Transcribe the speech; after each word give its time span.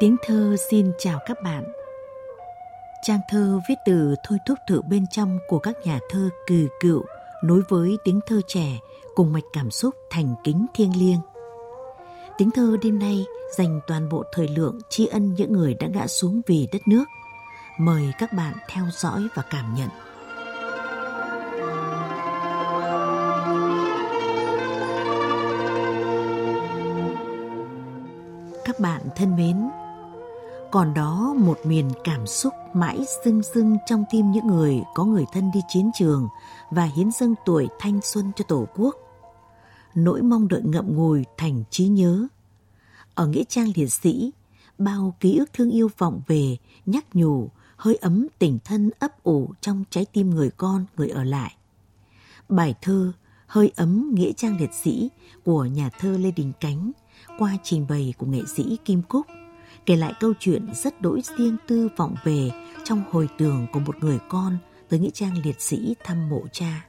Tiếng 0.00 0.16
thơ 0.22 0.56
xin 0.70 0.92
chào 0.98 1.18
các 1.26 1.42
bạn. 1.42 1.64
Trang 3.02 3.20
thơ 3.28 3.60
viết 3.68 3.74
từ 3.86 4.14
thôi 4.24 4.38
thúc 4.46 4.58
thử 4.68 4.82
bên 4.82 5.06
trong 5.10 5.38
của 5.48 5.58
các 5.58 5.76
nhà 5.84 5.98
thơ 6.10 6.28
cừ 6.46 6.68
cựu 6.80 7.04
nối 7.44 7.62
với 7.68 7.98
tiếng 8.04 8.20
thơ 8.26 8.40
trẻ 8.46 8.78
cùng 9.14 9.32
mạch 9.32 9.44
cảm 9.52 9.70
xúc 9.70 9.94
thành 10.10 10.34
kính 10.44 10.66
thiêng 10.74 11.00
liêng. 11.00 11.20
Tiếng 12.38 12.50
thơ 12.50 12.76
đêm 12.82 12.98
nay 12.98 13.26
dành 13.56 13.80
toàn 13.86 14.08
bộ 14.08 14.24
thời 14.32 14.48
lượng 14.48 14.78
tri 14.88 15.06
ân 15.06 15.34
những 15.34 15.52
người 15.52 15.74
đã 15.74 15.86
ngã 15.86 16.06
xuống 16.06 16.40
vì 16.46 16.68
đất 16.72 16.82
nước. 16.88 17.04
Mời 17.78 18.12
các 18.18 18.32
bạn 18.32 18.54
theo 18.68 18.84
dõi 18.92 19.28
và 19.34 19.42
cảm 19.50 19.74
nhận. 19.74 19.88
Các 28.64 28.80
bạn 28.80 29.02
thân 29.16 29.36
mến, 29.36 29.68
còn 30.70 30.94
đó 30.94 31.34
một 31.38 31.58
miền 31.64 31.90
cảm 32.04 32.26
xúc 32.26 32.52
mãi 32.74 33.04
dưng 33.24 33.42
dưng 33.54 33.76
trong 33.86 34.04
tim 34.10 34.30
những 34.30 34.46
người 34.46 34.82
có 34.94 35.04
người 35.04 35.24
thân 35.32 35.50
đi 35.54 35.60
chiến 35.68 35.90
trường 35.94 36.28
và 36.70 36.84
hiến 36.84 37.10
dâng 37.10 37.34
tuổi 37.44 37.68
thanh 37.78 38.00
xuân 38.02 38.32
cho 38.36 38.44
Tổ 38.48 38.66
quốc. 38.76 38.96
Nỗi 39.94 40.22
mong 40.22 40.48
đợi 40.48 40.62
ngậm 40.64 40.96
ngùi 40.96 41.24
thành 41.36 41.64
trí 41.70 41.88
nhớ. 41.88 42.26
Ở 43.14 43.26
Nghĩa 43.26 43.44
trang 43.48 43.72
liệt 43.74 43.92
sĩ, 43.92 44.32
bao 44.78 45.16
ký 45.20 45.38
ức 45.38 45.52
thương 45.52 45.70
yêu 45.70 45.90
vọng 45.98 46.20
về, 46.26 46.56
nhắc 46.86 47.04
nhủ, 47.12 47.50
hơi 47.76 47.96
ấm 47.96 48.26
tình 48.38 48.58
thân 48.64 48.90
ấp 48.98 49.22
ủ 49.22 49.50
trong 49.60 49.84
trái 49.90 50.06
tim 50.12 50.30
người 50.30 50.50
con, 50.50 50.84
người 50.96 51.08
ở 51.08 51.24
lại. 51.24 51.56
Bài 52.48 52.74
thơ 52.82 53.12
Hơi 53.46 53.72
ấm 53.76 54.10
Nghĩa 54.14 54.32
trang 54.32 54.56
liệt 54.60 54.70
sĩ 54.82 55.10
của 55.44 55.64
nhà 55.64 55.90
thơ 55.98 56.18
Lê 56.18 56.30
Đình 56.30 56.52
Cánh 56.60 56.92
qua 57.38 57.56
trình 57.62 57.86
bày 57.88 58.14
của 58.18 58.26
nghệ 58.26 58.40
sĩ 58.56 58.78
Kim 58.84 59.02
Cúc 59.02 59.26
kể 59.86 59.96
lại 59.96 60.12
câu 60.20 60.32
chuyện 60.40 60.66
rất 60.74 61.00
đỗi 61.00 61.20
riêng 61.38 61.56
tư 61.66 61.88
vọng 61.96 62.14
về 62.24 62.50
trong 62.84 63.02
hồi 63.10 63.28
tưởng 63.38 63.66
của 63.72 63.80
một 63.80 63.96
người 64.00 64.18
con 64.28 64.58
tới 64.88 64.98
nghĩa 65.00 65.10
trang 65.10 65.32
liệt 65.44 65.60
sĩ 65.60 65.94
thăm 66.04 66.28
mộ 66.28 66.42
cha. 66.52 66.86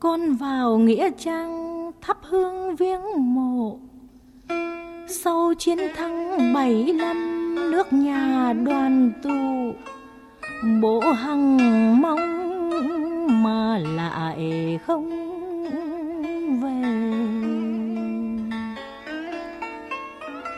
Con 0.00 0.34
vào 0.34 0.78
nghĩa 0.78 1.10
trang 1.18 1.90
thắp 2.00 2.18
hương 2.22 2.76
viếng 2.76 3.02
mộ 3.16 3.78
Sau 5.08 5.52
chiến 5.58 5.78
thắng 5.96 6.52
bảy 6.54 6.92
năm, 6.92 7.54
nước 7.70 7.92
nhà 7.92 8.52
đoàn 8.52 9.12
tụ 9.22 9.72
Bộ 10.82 11.00
hằng 11.00 11.56
mong 12.02 12.53
mà 13.28 13.78
lại 13.78 14.78
không 14.86 15.10
về. 16.62 16.82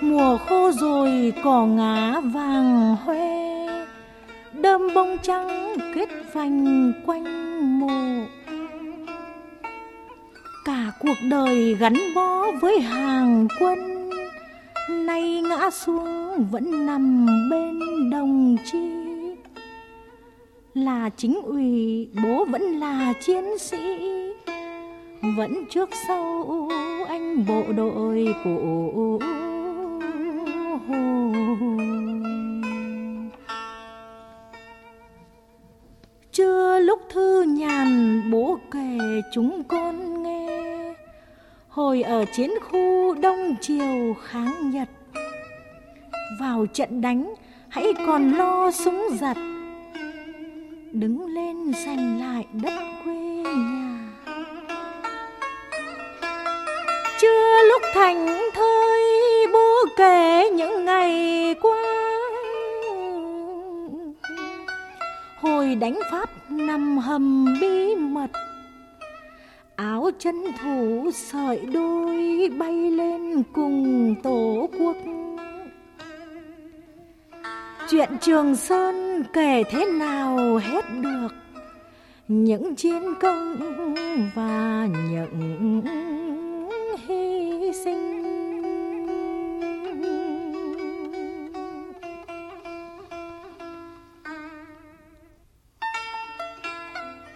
Mùa 0.00 0.37
khô 0.37 0.71
rồi 0.71 1.32
cỏ 1.44 1.66
ngá 1.66 2.21
vàng 2.21 2.97
hoe, 3.05 3.66
đơm 4.53 4.94
bông 4.94 5.16
trắng 5.22 5.76
kết 5.94 6.09
vành 6.32 6.93
quanh 7.06 7.81
mộ. 7.81 8.26
Cả 10.65 10.93
cuộc 11.00 11.16
đời 11.31 11.75
gắn 11.75 11.94
bó 12.15 12.47
với 12.60 12.81
hàng 12.81 13.49
quân, 13.60 14.10
nay 14.88 15.43
ngã 15.49 15.71
xuống 15.71 16.47
vẫn 16.50 16.87
nằm 16.87 17.26
bên 17.50 17.81
đồng 18.10 18.56
chi 18.72 19.06
là 20.76 21.10
chính 21.16 21.41
ủy, 21.42 22.09
bố 22.22 22.44
vẫn 22.44 22.62
là 22.62 23.12
chiến 23.20 23.59
sĩ. 23.59 23.98
Vẫn 25.37 25.64
trước 25.70 25.91
sau 26.09 26.69
anh 27.09 27.47
bộ 27.47 27.62
đội 27.76 28.34
của 28.44 29.19
chưa 36.32 36.78
lúc 36.78 37.00
thư 37.10 37.43
nhàn, 37.43 38.22
bố 38.32 38.58
kể 38.70 38.98
chúng 39.32 39.62
con 39.64 40.22
nghe. 40.22 40.94
Hồi 41.69 42.03
ở 42.03 42.25
chiến 42.37 42.50
khu 42.70 43.14
đông 43.14 43.54
triều, 43.60 44.14
kháng 44.25 44.70
nhật. 44.70 44.88
Vào 46.41 46.66
trận 46.66 47.00
đánh, 47.00 47.34
hãy 47.69 47.87
còn 48.06 48.32
lo 48.32 48.70
súng 48.70 49.08
giật 49.20 49.37
đứng 50.93 51.27
lên 51.27 51.73
giành 51.87 52.21
lại 52.21 52.47
đất 52.63 52.75
quê 53.05 53.15
nhà. 53.15 53.99
Chưa 57.21 57.63
lúc 57.69 57.83
thành 57.95 58.27
thơi, 58.55 59.03
bố 59.53 59.75
kể 59.97 60.51
những 60.51 60.85
ngày 60.85 61.55
qua. 61.63 61.83
Hồi 65.41 65.75
đánh 65.75 65.99
pháp 66.11 66.31
nằm 66.51 66.99
hầm 66.99 67.47
bí 67.61 67.95
mật, 67.95 68.31
áo 69.77 70.11
chân 70.19 70.45
thủ 70.63 71.11
sợi 71.15 71.61
đôi 71.61 72.51
bay 72.59 72.91
lên 72.91 73.43
cùng 73.53 74.15
tổ 74.23 74.69
quốc 74.79 74.97
chuyện 77.91 78.09
trường 78.21 78.57
sơn 78.57 79.23
kể 79.33 79.63
thế 79.71 79.85
nào 79.85 80.57
hết 80.57 80.85
được? 81.01 81.29
Những 82.29 82.75
chiến 82.75 83.15
công 83.21 83.57
và 84.35 84.89
những 85.11 85.83
hy 87.07 87.73
sinh. 87.85 88.23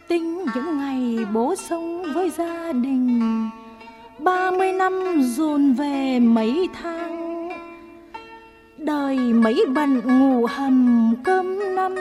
Tính 0.08 0.44
những 0.54 0.78
ngày 0.78 1.26
bố 1.32 1.54
sống 1.56 2.02
với 2.14 2.30
gia 2.30 2.72
đình, 2.72 3.20
ba 4.18 4.50
mươi 4.50 4.72
năm 4.72 5.22
dồn 5.22 5.72
về 5.72 6.18
mấy 6.20 6.68
tháng 6.82 7.29
đời 8.80 9.16
mấy 9.16 9.64
bận 9.74 10.00
ngủ 10.04 10.46
hầm 10.46 11.14
cơm 11.24 11.74
năm. 11.74 11.94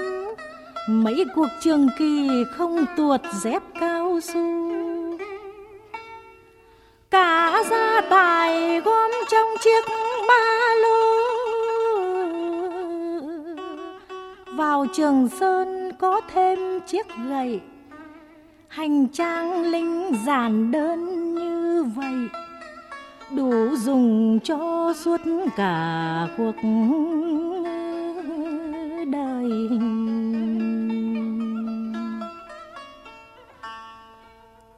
Mấy 0.90 1.26
cuộc 1.36 1.48
trường 1.62 1.88
kỳ 1.98 2.30
không 2.52 2.86
tuột 2.98 3.22
dép 3.42 3.64
cao 3.80 4.20
su. 4.22 4.70
Cả 7.12 7.64
gia 7.70 8.02
tài 8.10 8.81
gom 8.81 9.12
trong 9.31 9.48
chiếc 9.62 9.86
ba 10.28 10.76
lô. 10.81 11.00
Vào 14.56 14.86
trường 14.94 15.30
sơn 15.40 15.92
có 16.00 16.22
thêm 16.34 16.80
chiếc 16.88 17.06
gậy. 17.30 17.62
Hành 18.68 19.08
trang 19.08 19.62
linh 19.62 20.12
giản 20.26 20.72
đơn 20.72 21.36
như 21.36 21.84
vậy 21.84 22.49
đủ 23.36 23.76
dùng 23.76 24.40
cho 24.44 24.94
suốt 24.96 25.22
cả 25.58 26.28
cuộc 26.38 26.56
đời 29.12 29.52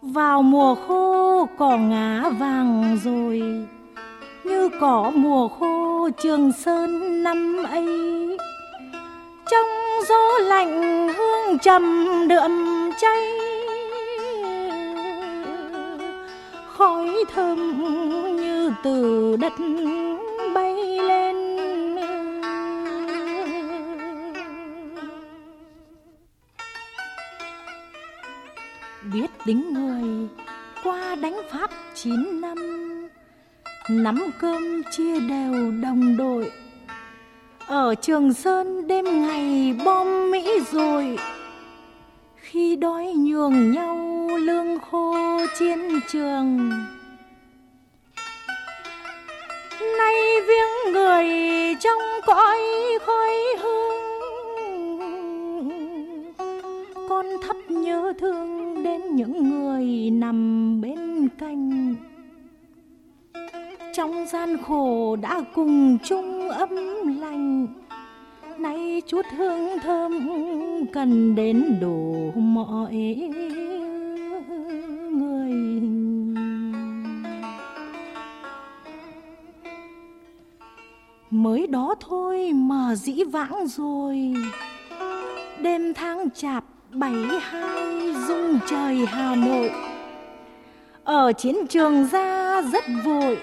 vào 0.01 0.42
mùa 0.42 0.75
khô 0.75 1.48
cỏ 1.57 1.77
ngá 1.77 2.30
vàng 2.39 2.98
rồi, 3.03 3.42
như 4.44 4.69
cỏ 4.80 5.12
mùa 5.15 5.48
khô 5.48 6.09
trường 6.24 6.51
sơn 6.51 7.24
năm 7.24 7.63
ấy. 7.69 7.88
Trong 9.51 9.68
gió 10.09 10.39
lạnh 10.42 11.09
hương 11.18 11.57
trầm 11.59 12.06
đượm 12.27 12.51
cháy 13.01 13.21
khói 16.81 17.25
thơm 17.33 17.77
như 18.35 18.73
từ 18.83 19.35
đất 19.39 19.53
bay 20.55 20.75
lên. 20.97 21.35
Biết 29.13 29.27
tính 29.45 29.73
người 29.73 30.29
qua 30.83 31.15
đánh 31.15 31.41
Pháp 31.51 31.71
chín 31.95 32.41
năm, 32.41 32.57
Nắm 33.89 34.19
cơm 34.39 34.81
chia 34.91 35.19
đều 35.19 35.71
đồng 35.81 36.17
đội. 36.17 36.51
Ở 37.67 37.95
Trường 37.95 38.33
Sơn 38.33 38.87
đêm 38.87 39.05
ngày 39.27 39.75
bom 39.85 40.31
Mỹ 40.31 40.59
rồi 40.71 41.17
khi 42.51 42.75
đói 42.75 43.13
nhường 43.18 43.71
nhau 43.71 44.27
lương 44.38 44.80
khô 44.80 45.15
chiến 45.59 45.80
trường. 46.12 46.69
Nay 49.98 50.15
viếng 50.48 50.94
người 50.94 51.25
trong 51.80 52.00
cõi 52.25 52.57
khói 53.06 53.33
hương, 53.62 54.01
Con 57.09 57.25
thấp 57.48 57.56
nhớ 57.69 58.13
thương 58.19 58.83
đến 58.83 59.15
những 59.15 59.50
người 59.50 60.09
nằm 60.12 60.81
bên 60.81 61.30
cạnh. 61.39 61.95
Trong 63.94 64.25
gian 64.27 64.57
khổ 64.57 65.15
đã 65.15 65.42
cùng 65.53 65.98
chung 66.03 66.50
ấm 66.50 66.69
lành 67.19 67.68
nay 68.59 69.01
chút 69.07 69.25
hương 69.38 69.80
thơm 69.83 70.27
cần 70.94 71.36
đến 71.36 71.77
đủ 71.81 72.31
mọi 72.36 72.94
người. 75.12 75.81
Mới 81.30 81.68
đó 81.68 81.95
thôi 82.00 82.51
mà 82.53 82.95
dĩ 82.95 83.24
vãng 83.24 83.68
rồi, 83.68 84.33
đêm 85.59 85.94
tháng 85.94 86.30
chạp 86.36 86.63
bảy 86.92 87.39
hai 87.42 88.13
dung 88.27 88.59
trời 88.69 89.06
hà 89.06 89.36
nội. 89.36 89.71
Ở 91.03 91.31
chiến 91.33 91.56
trường 91.69 92.07
ra 92.07 92.62
rất 92.62 92.83
vội 93.06 93.38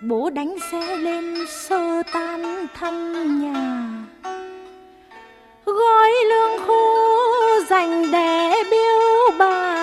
bố 0.00 0.30
đánh 0.30 0.56
xe 0.70 0.96
lên 0.96 1.34
sơ 1.48 2.02
tan 2.12 2.66
thăm 2.74 3.12
nhà. 3.42 3.88
Gói 5.64 6.10
lương 6.30 6.66
khô 6.66 6.94
dành 7.70 8.10
để 8.12 8.52
biếu 8.70 9.38
bà. 9.38 9.74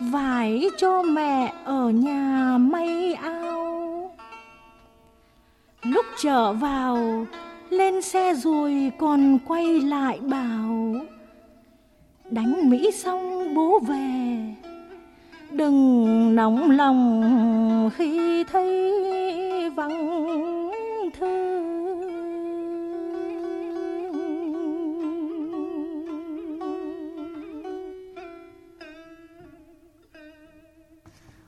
Vải 0.00 0.70
cho 0.78 1.02
mẹ 1.02 1.52
ở 1.64 1.90
nhà 1.90 2.56
may 2.58 3.14
ao. 3.14 4.16
Lúc 5.82 6.06
trở 6.22 6.52
vào, 6.52 7.26
lên 7.70 8.02
xe 8.02 8.34
rồi 8.34 8.92
còn 8.98 9.38
quay 9.46 9.80
lại 9.80 10.18
bảo, 10.22 10.94
đánh 12.30 12.70
mỹ 12.70 12.90
xong 12.94 13.54
bố 13.54 13.78
về 13.78 14.49
đừng 15.52 16.34
nóng 16.34 16.70
lòng 16.70 17.90
khi 17.96 18.44
thấy 18.44 18.90
vắng 19.70 20.70
thư. 21.18 21.50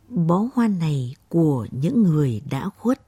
Bó 0.09 0.45
hoa 0.55 0.69
này 0.69 1.15
của 1.29 1.67
những 1.71 2.03
người 2.03 2.43
đã 2.51 2.69
khuất, 2.79 3.01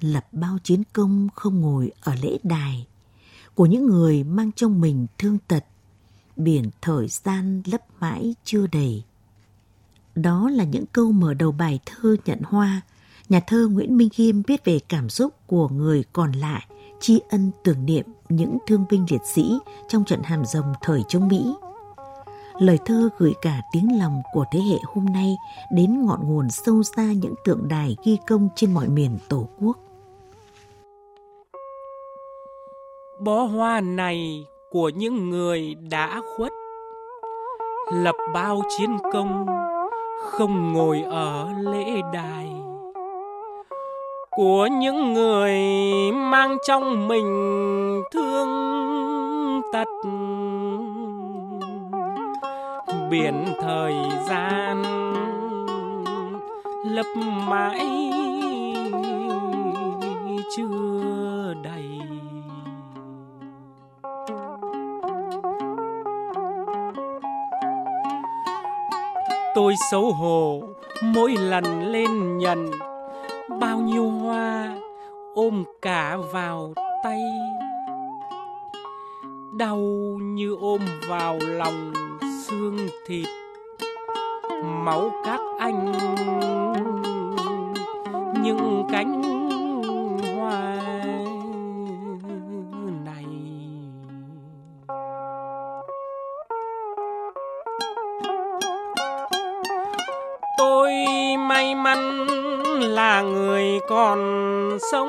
lập 0.00 0.26
bao 0.32 0.58
chiến 0.64 0.82
công 0.92 1.28
không 1.34 1.60
ngồi 1.60 1.92
ở 2.00 2.14
lễ 2.22 2.38
đài. 2.42 2.86
Của 3.54 3.66
những 3.66 3.86
người 3.86 4.24
mang 4.24 4.52
trong 4.52 4.80
mình 4.80 5.06
thương 5.18 5.38
tật, 5.48 5.64
biển 6.36 6.70
thời 6.80 7.08
gian 7.08 7.62
lấp 7.66 7.80
mãi 8.00 8.34
chưa 8.44 8.66
đầy 8.72 9.04
đó 10.22 10.50
là 10.52 10.64
những 10.64 10.84
câu 10.86 11.12
mở 11.12 11.34
đầu 11.34 11.52
bài 11.52 11.80
thơ 11.86 12.16
Nhận 12.24 12.40
Hoa. 12.44 12.80
Nhà 13.28 13.40
thơ 13.40 13.68
Nguyễn 13.70 13.96
Minh 13.96 14.08
Khiêm 14.10 14.42
viết 14.42 14.64
về 14.64 14.80
cảm 14.88 15.08
xúc 15.08 15.34
của 15.46 15.68
người 15.68 16.04
còn 16.12 16.32
lại, 16.32 16.66
tri 17.00 17.20
ân 17.30 17.50
tưởng 17.64 17.86
niệm 17.86 18.04
những 18.28 18.58
thương 18.66 18.84
binh 18.90 19.06
liệt 19.10 19.20
sĩ 19.34 19.58
trong 19.88 20.04
trận 20.04 20.22
hàm 20.22 20.44
rồng 20.44 20.72
thời 20.80 21.02
chống 21.08 21.28
Mỹ. 21.28 21.54
Lời 22.60 22.78
thơ 22.86 23.08
gửi 23.18 23.32
cả 23.42 23.60
tiếng 23.72 23.98
lòng 23.98 24.22
của 24.32 24.44
thế 24.52 24.60
hệ 24.60 24.76
hôm 24.94 25.04
nay 25.04 25.36
đến 25.72 26.06
ngọn 26.06 26.20
nguồn 26.28 26.50
sâu 26.50 26.82
xa 26.82 27.12
những 27.12 27.34
tượng 27.44 27.68
đài 27.68 27.96
ghi 28.04 28.18
công 28.26 28.48
trên 28.56 28.74
mọi 28.74 28.88
miền 28.88 29.18
Tổ 29.28 29.48
quốc. 29.60 29.78
Bó 33.20 33.44
hoa 33.44 33.80
này 33.80 34.46
của 34.70 34.88
những 34.88 35.30
người 35.30 35.74
đã 35.74 36.20
khuất 36.36 36.52
lập 37.92 38.14
bao 38.34 38.62
chiến 38.78 38.90
công 39.12 39.46
không 40.30 40.72
ngồi 40.72 41.04
ở 41.10 41.48
lễ 41.58 42.02
đài. 42.12 42.48
Của 44.30 44.66
những 44.66 45.12
người 45.12 45.60
mang 46.12 46.56
trong 46.66 47.08
mình 47.08 48.02
thương 48.12 48.48
tật. 49.72 49.88
Biển 53.10 53.44
thời 53.60 53.94
gian 54.28 54.82
lấp 56.84 57.06
mãi 57.48 58.10
chưa 60.56 61.54
đầy. 61.62 61.97
Tôi 69.58 69.74
xấu 69.90 70.12
hổ, 70.12 70.62
mỗi 71.02 71.36
lần 71.36 71.92
lên 71.92 72.38
nhận. 72.38 72.70
Bao 73.60 73.78
nhiêu 73.78 74.08
hoa 74.10 74.76
ôm 75.34 75.64
cả 75.82 76.16
vào 76.32 76.72
tay. 77.04 77.20
Đau 79.52 79.78
như 80.20 80.56
ôm 80.60 80.80
vào 81.08 81.38
lòng 81.42 81.92
xương 82.46 82.88
thịt. 83.06 83.26
Máu 84.64 85.10
các 85.24 85.40
anh, 85.58 85.92
những 88.42 88.86
cánh 88.92 89.17
sông. 104.92 105.08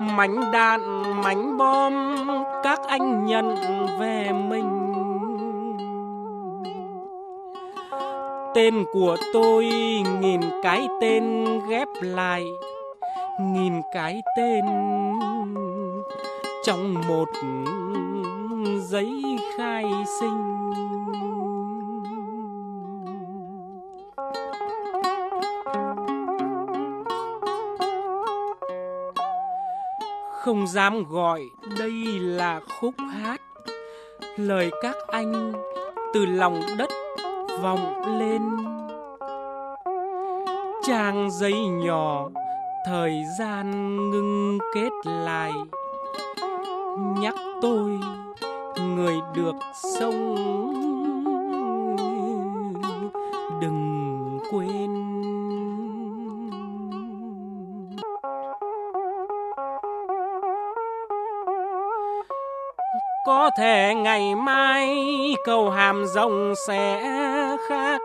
Mảnh 0.00 0.52
đạn, 0.52 1.02
mảnh 1.22 1.58
bom, 1.58 2.16
các 2.62 2.80
anh 2.88 3.26
nhận 3.26 3.56
về 4.00 4.30
mình. 4.48 4.78
Tên 8.54 8.84
của 8.92 9.16
tôi 9.32 9.64
nghìn 10.20 10.40
cái 10.62 10.88
tên 11.00 11.46
ghép 11.68 11.88
lại, 12.00 12.44
nghìn 13.40 13.72
cái 13.92 14.22
tên 14.36 14.64
trong 16.64 16.94
một 17.08 17.28
giấy 18.80 19.38
khai 19.56 19.84
sinh. 20.20 20.72
Không 30.44 30.66
dám 30.66 31.04
gọi 31.04 31.50
đây 31.78 31.92
là 32.20 32.60
khúc 32.80 32.94
hát. 33.12 33.40
Lời 34.36 34.70
các 34.82 34.96
anh 35.08 35.52
từ 36.14 36.26
lòng 36.26 36.60
đất 36.78 36.90
vọng 37.62 38.18
lên. 38.18 38.42
Trang 40.86 41.30
giấy 41.30 41.66
nhỏ, 41.66 42.28
thời 42.86 43.24
gian 43.38 43.96
ngưng 44.10 44.58
kết 44.74 44.90
lại. 45.04 45.52
Nhắc 47.18 47.34
tôi, 47.62 47.98
người 48.96 49.16
được 49.34 49.54
sống. 49.74 50.36
Đừng 53.60 54.38
quên. 54.50 55.01
Có 63.42 63.50
thể 63.50 63.94
ngày 63.94 64.34
mai 64.34 64.96
cầu 65.44 65.70
hàm 65.70 66.06
rồng 66.06 66.54
sẽ 66.66 67.02
khác. 67.68 68.00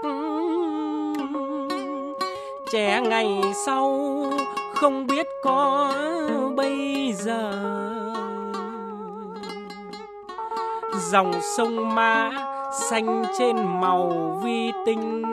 Trẻ 2.72 3.01
ngày 3.01 3.41
sau 3.65 4.24
không 4.75 5.08
biết 5.08 5.27
có 5.44 5.94
bây 6.56 7.13
giờ. 7.13 7.51
Dòng 11.12 11.32
sông 11.58 11.96
mã 11.96 12.32
xanh 12.89 13.24
trên 13.39 13.56
màu 13.82 14.39
vi 14.44 14.72
tinh, 14.86 15.24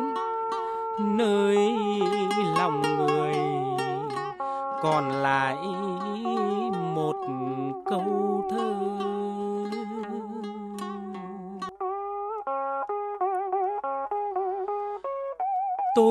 nơi 0.99 1.77
lòng 2.59 2.83
người 2.99 3.35
còn 4.83 5.11
lại 5.11 5.57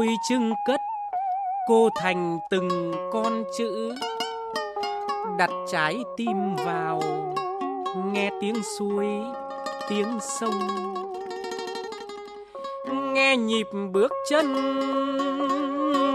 tôi 0.04 0.18
trưng 0.30 0.54
cất, 0.66 0.82
cô 1.68 1.90
thành 1.96 2.40
từng 2.50 2.92
con 3.12 3.44
chữ. 3.58 3.96
Đặt 5.38 5.50
trái 5.72 6.00
tim 6.18 6.56
vào, 6.56 7.02
nghe 8.14 8.30
tiếng 8.42 8.56
suối, 8.78 9.06
tiếng 9.90 10.20
sông. 10.22 10.68
Nghe 13.14 13.38
nhịp 13.38 13.68
bước 13.92 14.12
chân, 14.30 14.54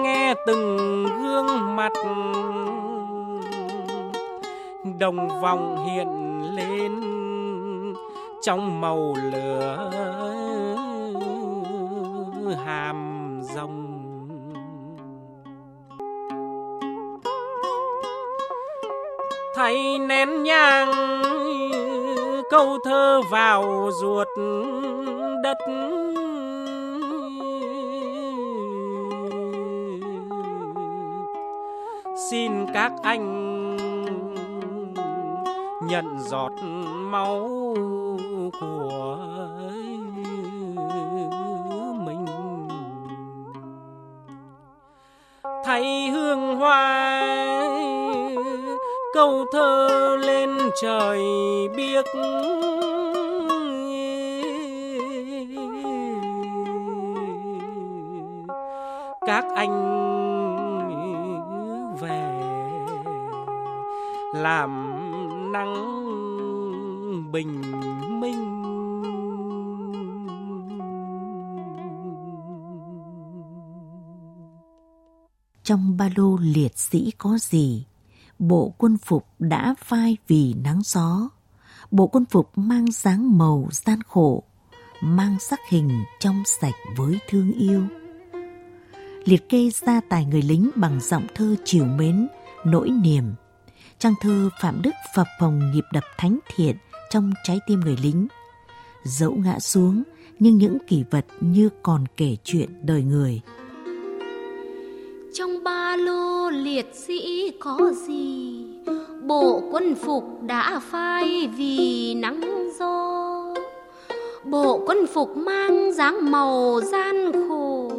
nghe 0.02 0.34
từng 0.46 1.06
gương 1.22 1.76
mặt. 1.76 1.92
Đồng 4.98 5.40
vòng 5.40 5.86
hiện 5.86 6.08
lên 6.56 7.02
trong 8.42 8.80
màu 8.80 9.14
lửa 9.32 9.90
hàm 12.64 13.27
rồng 13.54 14.04
thay 19.56 19.98
nén 19.98 20.42
nhang, 20.42 20.92
câu 22.50 22.78
thơ 22.84 23.22
vào 23.30 23.90
ruột 24.00 24.28
đất. 25.42 25.58
Xin 32.30 32.52
các 32.74 32.92
anh 33.02 33.76
nhận 35.88 36.18
giọt 36.18 36.52
máu 37.10 37.67
thay 45.78 46.10
hương 46.10 46.56
hoa 46.56 47.22
câu 49.14 49.46
thơ 49.52 50.16
lên 50.20 50.50
trời 50.82 51.22
biếc 51.76 52.04
các 59.26 59.44
anh 59.56 59.78
về 62.00 62.40
làm 64.34 64.72
nắng 65.52 65.74
bình 67.32 67.62
minh. 68.20 68.57
Trong 75.68 75.96
ba 75.96 76.08
lô 76.16 76.36
liệt 76.40 76.78
sĩ 76.78 77.12
có 77.18 77.38
gì. 77.40 77.86
Bộ 78.38 78.74
quân 78.78 78.96
phục 78.98 79.26
đã 79.38 79.74
phai 79.84 80.16
vì 80.28 80.54
nắng 80.64 80.80
gió. 80.84 81.28
Bộ 81.90 82.06
quân 82.06 82.24
phục 82.24 82.58
mang 82.58 82.90
dáng 82.90 83.38
màu 83.38 83.68
gian 83.70 84.02
khổ, 84.02 84.42
mang 85.00 85.36
sắc 85.40 85.60
hình 85.68 86.04
trong 86.20 86.42
sạch 86.60 86.74
với 86.96 87.18
thương 87.28 87.52
yêu. 87.52 87.82
Liệt 89.24 89.48
kê 89.48 89.70
gia 89.70 90.00
tài 90.00 90.24
người 90.24 90.42
lính 90.42 90.70
bằng 90.74 91.00
giọng 91.00 91.26
thơ 91.34 91.56
chiều 91.64 91.84
mến, 91.84 92.28
nỗi 92.64 92.90
niềm. 92.90 93.34
Trang 93.98 94.14
thơ 94.20 94.50
phạm 94.60 94.82
đức 94.82 94.94
phập 95.14 95.26
phồng 95.40 95.72
nhịp 95.72 95.84
đập 95.92 96.04
thánh 96.18 96.38
thiện 96.56 96.76
trong 97.10 97.32
trái 97.44 97.58
tim 97.66 97.80
người 97.80 97.96
lính. 98.02 98.26
Dẫu 99.04 99.34
ngã 99.34 99.58
xuống, 99.60 100.02
nhưng 100.38 100.58
những 100.58 100.78
kỷ 100.86 101.04
vật 101.10 101.26
như 101.40 101.68
còn 101.82 102.04
kể 102.16 102.36
chuyện 102.44 102.86
đời 102.86 103.02
người 103.02 103.40
trong 105.38 105.64
ba 105.64 105.96
lô 105.96 106.50
liệt 106.50 106.94
sĩ 106.94 107.52
có 107.60 107.78
gì? 108.06 108.64
Bộ 109.22 109.62
quân 109.70 109.94
phục 109.94 110.24
đã 110.42 110.80
phai 110.90 111.48
vì 111.56 112.14
nắng 112.14 112.70
gió. 112.78 113.54
Bộ 114.44 114.80
quân 114.86 115.06
phục 115.06 115.36
mang 115.36 115.92
dáng 115.92 116.30
màu 116.30 116.80
gian 116.80 117.32
khổ, 117.48 117.90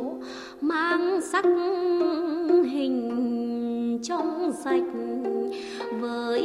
mang 0.62 1.22
sắc 1.22 1.46
hình 2.72 4.00
trong 4.04 4.52
sạch. 4.64 4.84
Với 6.00 6.42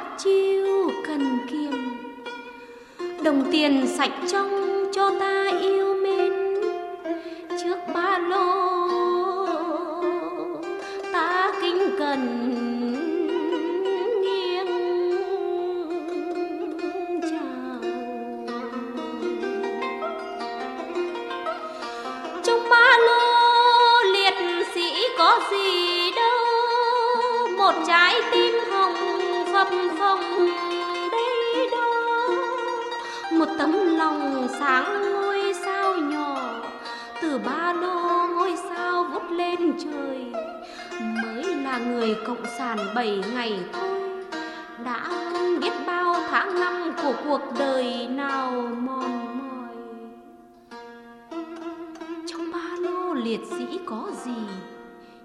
bạc 0.00 0.16
chiêu 0.18 0.90
cần 1.06 1.38
kiệm 1.50 1.72
đồng 3.24 3.52
tiền 3.52 3.86
sạch 3.86 4.12
trong 4.32 4.50
cho 4.92 5.10
ta 5.20 5.50
yêu 5.60 5.89
là 41.70 41.78
người 41.78 42.16
cộng 42.26 42.44
sản 42.58 42.78
bảy 42.94 43.20
ngày 43.34 43.52
thôi 43.72 43.90
đã 44.84 45.10
biết 45.60 45.72
bao 45.86 46.14
tháng 46.30 46.60
năm 46.60 46.92
của 47.02 47.14
cuộc 47.24 47.40
đời 47.58 48.06
nào 48.10 48.50
mòn 48.80 49.38
mỏi. 49.38 49.74
Trong 52.26 52.52
ba 52.52 52.76
lô 52.80 53.14
liệt 53.14 53.40
sĩ 53.58 53.78
có 53.86 54.10
gì? 54.24 54.40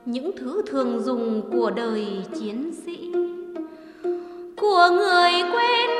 Những 0.05 0.31
thứ 0.37 0.61
thường 0.67 0.99
dùng 1.03 1.41
của 1.51 1.71
đời 1.71 2.05
chiến 2.39 2.71
sĩ. 2.85 3.11
Của 4.57 4.89
người 4.91 5.31
quên 5.51 5.94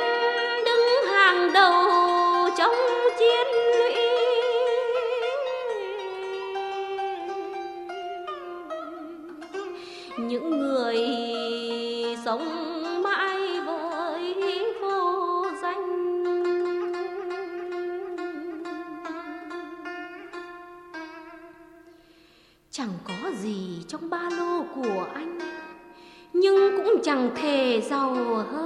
sống 12.38 13.02
mãi 13.02 13.60
với 13.66 14.34
vô 14.82 15.44
danh. 15.62 16.12
Chẳng 22.70 22.92
có 23.04 23.30
gì 23.30 23.84
trong 23.88 24.10
ba 24.10 24.30
lô 24.38 24.62
của 24.74 25.06
anh, 25.14 25.38
nhưng 26.32 26.76
cũng 26.76 27.02
chẳng 27.02 27.30
thể 27.36 27.80
giàu 27.80 28.14
hơn. 28.52 28.65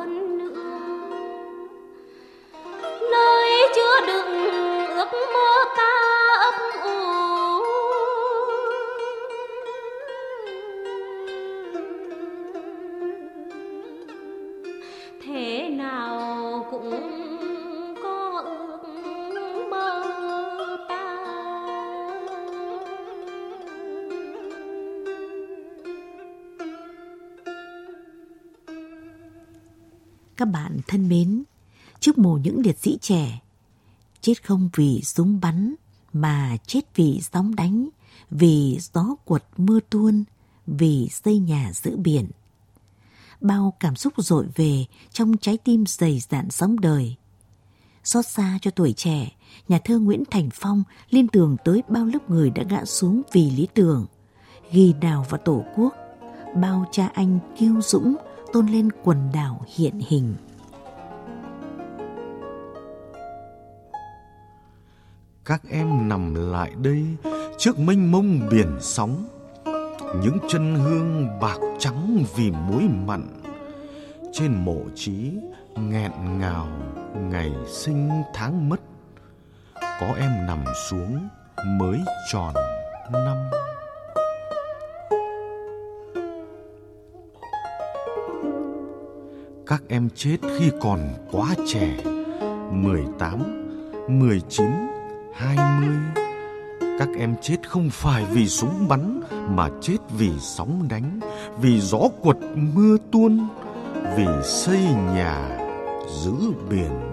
Các 30.41 30.47
bạn 30.47 30.79
thân 30.89 31.09
mến, 31.09 31.43
chúc 32.01 32.19
mồ 32.19 32.37
những 32.37 32.61
liệt 32.61 32.79
sĩ 32.79 32.99
trẻ 33.01 33.41
chết 34.21 34.45
không 34.45 34.71
vì 34.77 35.01
súng 35.03 35.41
bắn 35.41 35.75
mà 36.13 36.57
chết 36.67 36.81
vì 36.97 37.21
sóng 37.33 37.55
đánh, 37.55 37.89
vì 38.31 38.79
gió 38.81 39.05
quật 39.25 39.45
mưa 39.57 39.81
tuôn, 39.91 40.25
vì 40.67 41.09
xây 41.09 41.39
nhà 41.39 41.71
giữa 41.75 41.97
biển. 41.97 42.27
Bao 43.41 43.75
cảm 43.81 43.97
xúc 43.97 44.13
dội 44.17 44.47
về 44.55 44.85
trong 45.13 45.37
trái 45.37 45.59
tim 45.65 45.85
dày 45.87 46.21
dạn 46.31 46.51
sống 46.51 46.81
đời. 46.81 47.17
Xót 48.05 48.27
xa 48.27 48.59
cho 48.63 48.71
tuổi 48.71 48.93
trẻ, 48.93 49.33
nhà 49.69 49.79
thơ 49.85 49.99
Nguyễn 49.99 50.25
Thành 50.31 50.49
Phong 50.53 50.83
liên 51.11 51.29
tưởng 51.29 51.57
tới 51.65 51.83
bao 51.89 52.07
lớp 52.07 52.31
người 52.31 52.51
đã 52.51 52.63
ngã 52.63 52.85
xuống 52.85 53.23
vì 53.33 53.51
lý 53.51 53.69
tưởng, 53.75 54.07
ghi 54.73 54.95
đào 55.01 55.27
vào 55.31 55.41
tổ 55.45 55.65
quốc, 55.77 55.95
bao 56.57 56.87
cha 56.93 57.11
anh 57.15 57.39
kiêu 57.59 57.81
dũng 57.83 58.17
tôn 58.53 58.67
lên 58.67 58.89
quần 59.05 59.19
đảo 59.35 59.61
hiện 59.77 60.01
hình. 60.09 60.35
Các 65.45 65.63
em 65.71 66.09
nằm 66.09 66.53
lại 66.53 66.73
đây 66.83 67.05
trước 67.59 67.79
mênh 67.79 68.13
mông 68.13 68.49
biển 68.51 68.77
sóng, 68.81 69.25
những 70.23 70.39
chân 70.49 70.75
hương 70.75 71.39
bạc 71.41 71.59
trắng 71.79 72.25
vì 72.37 72.51
muối 72.51 72.83
mặn. 73.07 73.43
Trên 74.33 74.65
mộ 74.65 74.81
trí 74.95 75.33
nghẹn 75.77 76.13
ngào 76.39 76.69
ngày 77.15 77.53
sinh 77.69 78.11
tháng 78.35 78.69
mất, 78.69 78.81
có 79.75 80.07
em 80.19 80.47
nằm 80.47 80.65
xuống 80.91 81.29
mới 81.67 81.99
tròn 82.33 82.55
năm. 83.13 83.37
Các 89.71 89.83
em 89.89 90.09
chết 90.15 90.37
khi 90.59 90.71
còn 90.81 91.01
quá 91.33 91.55
trẻ. 91.67 91.97
18, 92.71 93.69
19, 94.09 94.67
20 95.35 95.89
Các 96.99 97.09
em 97.19 97.35
chết 97.43 97.69
không 97.69 97.91
phải 97.91 98.25
vì 98.25 98.49
súng 98.49 98.89
bắn 98.89 99.21
Mà 99.49 99.69
chết 99.81 99.97
vì 100.19 100.31
sóng 100.41 100.89
đánh 100.89 101.21
Vì 101.61 101.81
gió 101.81 101.99
quật 102.21 102.37
mưa 102.55 102.97
tuôn 103.13 103.49
Vì 104.17 104.27
xây 104.45 104.85
nhà 105.15 105.59
giữ 106.23 106.35
biển. 106.71 107.13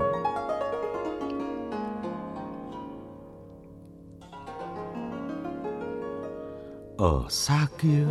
Ở 6.98 7.24
xa 7.30 7.68
kia 7.82 8.06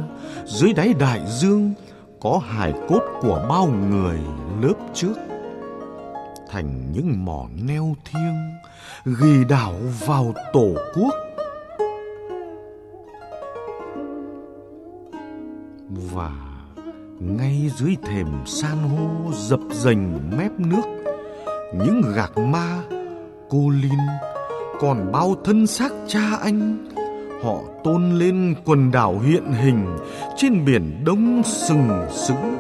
Dưới 0.46 0.72
đáy 0.72 0.94
đại 0.98 1.20
dương 1.40 1.74
có 2.20 2.40
hài 2.44 2.72
cốt 2.88 3.02
của 3.20 3.46
bao 3.48 3.66
người 3.66 4.18
lớp 4.62 4.74
trước. 4.94 5.14
Thành 6.48 6.92
những 6.92 7.24
mỏ 7.24 7.46
neo 7.66 7.94
thiêng, 8.04 8.36
ghi 9.20 9.44
đảo 9.48 9.74
vào 10.06 10.34
tổ 10.52 10.68
quốc. 10.94 11.14
Và 16.12 16.30
ngay 17.20 17.70
dưới 17.76 17.96
thềm 18.02 18.26
san 18.46 18.78
hô 18.78 19.32
dập 19.32 19.60
dềnh 19.72 20.38
mép 20.38 20.50
nước, 20.58 20.82
những 21.74 22.02
gạc 22.14 22.38
ma, 22.38 22.82
cô 23.48 23.68
linh 23.68 24.06
còn 24.80 25.12
bao 25.12 25.34
thân 25.44 25.66
xác 25.66 25.92
cha 26.06 26.30
anh 26.40 26.86
họ 27.42 27.60
tôn 27.84 28.18
lên 28.18 28.54
quần 28.64 28.90
đảo 28.90 29.18
hiện 29.18 29.52
hình, 29.52 29.96
trên 30.36 30.64
biển 30.64 31.04
đông 31.04 31.42
sừng 31.44 32.06
sững. 32.10 32.56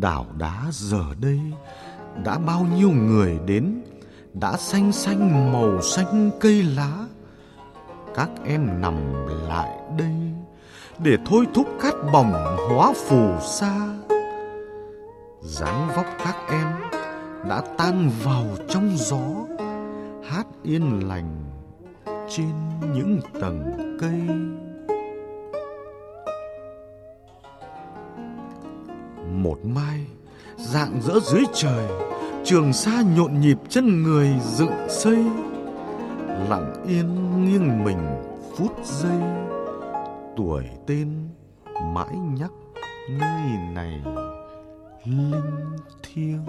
Đảo 0.00 0.26
đá 0.38 0.62
giờ 0.70 1.04
đây 1.20 1.40
đã 2.24 2.38
bao 2.38 2.66
nhiêu 2.76 2.90
người 2.90 3.38
đến, 3.46 3.82
đã 4.32 4.56
xanh 4.56 4.92
xanh 4.92 5.52
màu 5.52 5.82
xanh 5.82 6.30
cây 6.40 6.62
lá. 6.62 7.06
Các 8.14 8.30
em 8.44 8.80
nằm 8.80 8.94
lại 9.48 9.70
đây 9.98 10.14
để 10.98 11.16
thôi 11.26 11.46
thúc 11.54 11.66
cát 11.82 11.94
bỏng 12.12 12.32
hóa 12.70 12.92
phù 12.96 13.40
sa. 13.40 13.76
Dáng 15.42 15.88
vóc 15.96 16.06
các 16.24 16.36
em 16.50 16.65
đã 17.48 17.62
tan 17.78 18.10
vào 18.22 18.44
trong 18.68 18.90
gió, 18.96 19.24
hát 20.24 20.46
yên 20.62 21.08
lành 21.08 21.44
trên 22.28 22.52
những 22.94 23.20
tầng 23.40 23.96
cây. 24.00 24.20
Một 29.32 29.58
mai, 29.64 30.06
dạng 30.56 31.00
rỡ 31.00 31.20
dưới 31.20 31.42
trời, 31.54 31.86
trường 32.44 32.72
sa 32.72 33.02
nhộn 33.16 33.40
nhịp 33.40 33.58
chân 33.68 34.02
người 34.02 34.28
dựng 34.42 34.88
xây. 34.88 35.24
Lặng 36.48 36.84
yên 36.88 37.44
nghiêng 37.44 37.84
mình 37.84 37.98
phút 38.56 38.72
giây, 38.84 39.20
tuổi 40.36 40.64
tên 40.86 41.28
mãi 41.94 42.16
nhắc 42.38 42.50
nơi 43.08 43.42
này, 43.74 44.02
linh 45.04 45.76
thiêng. 46.02 46.46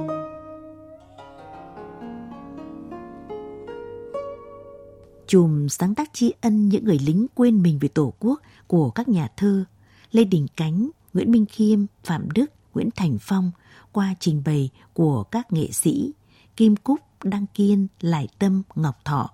Chùm 5.28 5.68
sáng 5.68 5.96
tác 5.96 6.10
tri 6.14 6.34
ân 6.42 6.70
những 6.70 6.86
người 6.86 7.00
lính 7.00 7.28
quên 7.36 7.62
mình 7.64 7.80
vì 7.80 7.88
Tổ 7.88 8.14
quốc 8.20 8.42
của 8.68 8.90
các 8.90 9.08
nhà 9.08 9.28
thơ 9.38 9.66
Lê 10.12 10.24
Đình 10.24 10.48
Cánh, 10.56 10.90
Nguyễn 11.14 11.32
Minh 11.32 11.46
Khiêm, 11.46 11.86
Phạm 12.04 12.32
Đức, 12.32 12.46
Nguyễn 12.74 12.90
Thành 12.96 13.18
Phong 13.22 13.52
qua 13.92 14.16
trình 14.20 14.42
bày 14.46 14.70
của 14.94 15.24
các 15.24 15.54
nghệ 15.54 15.72
sĩ 15.72 16.12
Kim 16.58 16.76
Cúc, 16.76 17.00
Đăng 17.24 17.46
Kiên, 17.54 17.88
Lại 18.02 18.28
Tâm, 18.40 18.64
Ngọc 18.76 19.06
Thọ 19.06 19.30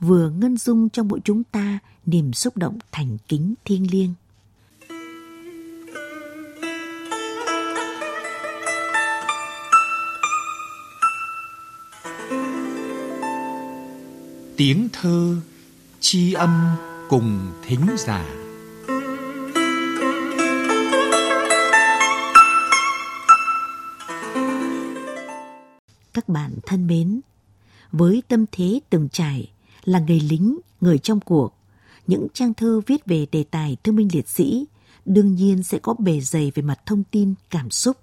vừa 0.00 0.30
ngân 0.30 0.56
dung 0.56 0.88
trong 0.88 1.08
mỗi 1.08 1.20
chúng 1.24 1.44
ta 1.44 1.78
niềm 2.06 2.32
xúc 2.32 2.56
động 2.56 2.78
thành 2.92 3.18
kính 3.28 3.54
thiêng 3.64 3.90
liêng 3.90 4.14
tiếng 14.58 14.88
thơ 14.92 15.36
chi 16.00 16.32
âm 16.32 16.76
cùng 17.08 17.52
thính 17.62 17.86
giả. 17.98 18.24
Các 26.14 26.28
bạn 26.28 26.52
thân 26.66 26.86
mến, 26.86 27.20
với 27.92 28.22
tâm 28.28 28.44
thế 28.52 28.80
từng 28.90 29.08
trải 29.12 29.50
là 29.84 29.98
người 29.98 30.20
lính, 30.20 30.58
người 30.80 30.98
trong 30.98 31.20
cuộc, 31.20 31.54
những 32.06 32.26
trang 32.34 32.54
thơ 32.54 32.80
viết 32.86 33.06
về 33.06 33.26
đề 33.32 33.44
tài 33.50 33.76
thương 33.82 33.96
binh 33.96 34.08
liệt 34.12 34.28
sĩ 34.28 34.66
đương 35.04 35.34
nhiên 35.34 35.62
sẽ 35.62 35.78
có 35.78 35.94
bề 35.98 36.20
dày 36.20 36.52
về 36.54 36.62
mặt 36.62 36.80
thông 36.86 37.04
tin, 37.04 37.34
cảm 37.50 37.70
xúc. 37.70 37.96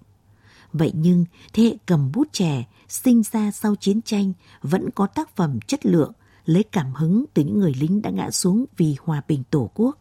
Vậy 0.73 0.91
nhưng 0.95 1.25
thế 1.53 1.63
hệ 1.63 1.77
cầm 1.85 2.11
bút 2.11 2.27
trẻ 2.31 2.63
sinh 2.87 3.23
ra 3.31 3.51
sau 3.51 3.75
chiến 3.75 4.01
tranh 4.01 4.33
vẫn 4.61 4.89
có 4.95 5.07
tác 5.07 5.35
phẩm 5.35 5.59
chất 5.67 5.85
lượng 5.85 6.11
lấy 6.45 6.63
cảm 6.63 6.93
hứng 6.93 7.25
từ 7.33 7.43
những 7.43 7.59
người 7.59 7.73
lính 7.79 8.01
đã 8.01 8.09
ngã 8.09 8.31
xuống 8.31 8.65
vì 8.77 8.95
hòa 9.01 9.21
bình 9.27 9.43
tổ 9.49 9.69
quốc. 9.73 9.97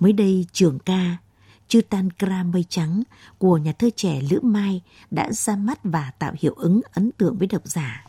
Mới 0.00 0.12
đây, 0.12 0.46
trường 0.52 0.78
ca 0.78 1.16
Chư 1.68 1.80
Tan 1.80 2.08
Kra 2.10 2.42
Mây 2.42 2.64
Trắng 2.68 3.02
của 3.38 3.56
nhà 3.56 3.72
thơ 3.72 3.90
trẻ 3.96 4.20
Lữ 4.30 4.40
Mai 4.42 4.82
đã 5.10 5.32
ra 5.32 5.56
mắt 5.56 5.78
và 5.84 6.12
tạo 6.18 6.34
hiệu 6.38 6.54
ứng 6.56 6.80
ấn 6.92 7.10
tượng 7.12 7.38
với 7.38 7.46
độc 7.46 7.62
giả. 7.64 8.04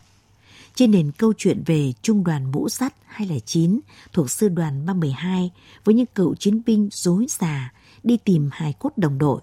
Trên 0.74 0.90
nền 0.90 1.12
câu 1.12 1.32
chuyện 1.38 1.62
về 1.66 1.92
Trung 2.02 2.24
đoàn 2.24 2.52
Mũ 2.52 2.68
Sắt 2.68 2.94
209 3.06 3.80
thuộc 4.12 4.30
Sư 4.30 4.48
đoàn 4.48 4.86
312 4.86 5.50
với 5.84 5.94
những 5.94 6.06
cựu 6.06 6.34
chiến 6.34 6.62
binh 6.66 6.88
dối 6.92 7.26
già 7.28 7.72
đi 8.02 8.16
tìm 8.16 8.48
hài 8.52 8.72
cốt 8.72 8.92
đồng 8.96 9.18
đội. 9.18 9.40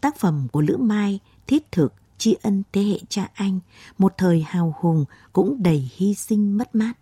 Tác 0.00 0.18
phẩm 0.18 0.48
của 0.52 0.60
Lữ 0.60 0.76
Mai 0.76 1.18
thiết 1.46 1.72
thực 1.72 1.94
tri 2.18 2.36
ân 2.42 2.62
thế 2.72 2.82
hệ 2.82 2.98
cha 3.08 3.28
anh, 3.34 3.60
một 3.98 4.14
thời 4.18 4.44
hào 4.48 4.74
hùng 4.80 5.04
cũng 5.32 5.62
đầy 5.62 5.90
hy 5.96 6.14
sinh 6.14 6.58
mất 6.58 6.74
mát. 6.74 6.92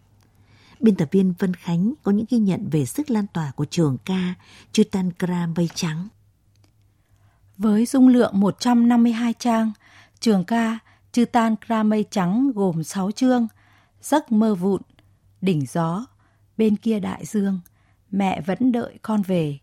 Biên 0.80 0.94
tập 0.94 1.08
viên 1.10 1.34
Vân 1.38 1.54
Khánh 1.54 1.92
có 2.02 2.12
những 2.12 2.26
ghi 2.30 2.38
nhận 2.38 2.68
về 2.70 2.86
sức 2.86 3.10
lan 3.10 3.26
tỏa 3.32 3.52
của 3.56 3.64
trường 3.64 3.98
ca 4.04 4.34
Chutankra 4.72 5.46
Mây 5.56 5.68
Trắng. 5.74 6.08
Với 7.58 7.86
dung 7.86 8.08
lượng 8.08 8.40
152 8.40 9.34
trang, 9.38 9.72
trường 10.20 10.44
ca 10.44 10.78
Chutankra 11.12 11.82
Mây 11.82 12.04
Trắng 12.10 12.50
gồm 12.54 12.84
6 12.84 13.10
chương, 13.10 13.46
Giấc 14.02 14.32
mơ 14.32 14.54
vụn, 14.54 14.82
Đỉnh 15.40 15.66
gió, 15.72 16.06
Bên 16.56 16.76
kia 16.76 17.00
đại 17.00 17.24
dương, 17.26 17.60
Mẹ 18.10 18.40
vẫn 18.40 18.72
đợi 18.72 18.98
con 19.02 19.22
về, 19.22 19.58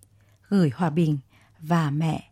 Gửi 0.49 0.71
hòa 0.75 0.89
bình 0.89 1.17
và 1.59 1.89
mẹ. 1.89 2.29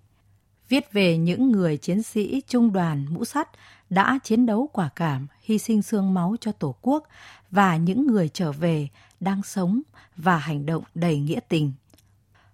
Viết 0.70 0.94
về 0.94 1.17
những 1.17 1.52
người 1.52 1.78
chiến 1.78 2.04
sĩ 2.04 2.41
trung 2.48 2.74
đoàn 2.74 3.06
mũ 3.10 3.26
sắt 3.26 3.50
đã 3.89 4.20
chiến 4.24 4.46
đấu 4.46 4.70
quả 4.74 4.89
cảm, 4.96 5.28
hy 5.52 5.58
sinh 5.58 5.82
xương 5.82 6.14
máu 6.14 6.36
cho 6.42 6.52
Tổ 6.52 6.76
quốc 6.82 7.08
và 7.52 7.78
những 7.78 8.08
người 8.08 8.30
trở 8.30 8.52
về 8.52 8.88
đang 9.20 9.44
sống 9.44 9.82
và 10.16 10.38
hành 10.38 10.66
động 10.66 10.84
đầy 10.96 11.20
nghĩa 11.20 11.40
tình. 11.50 11.74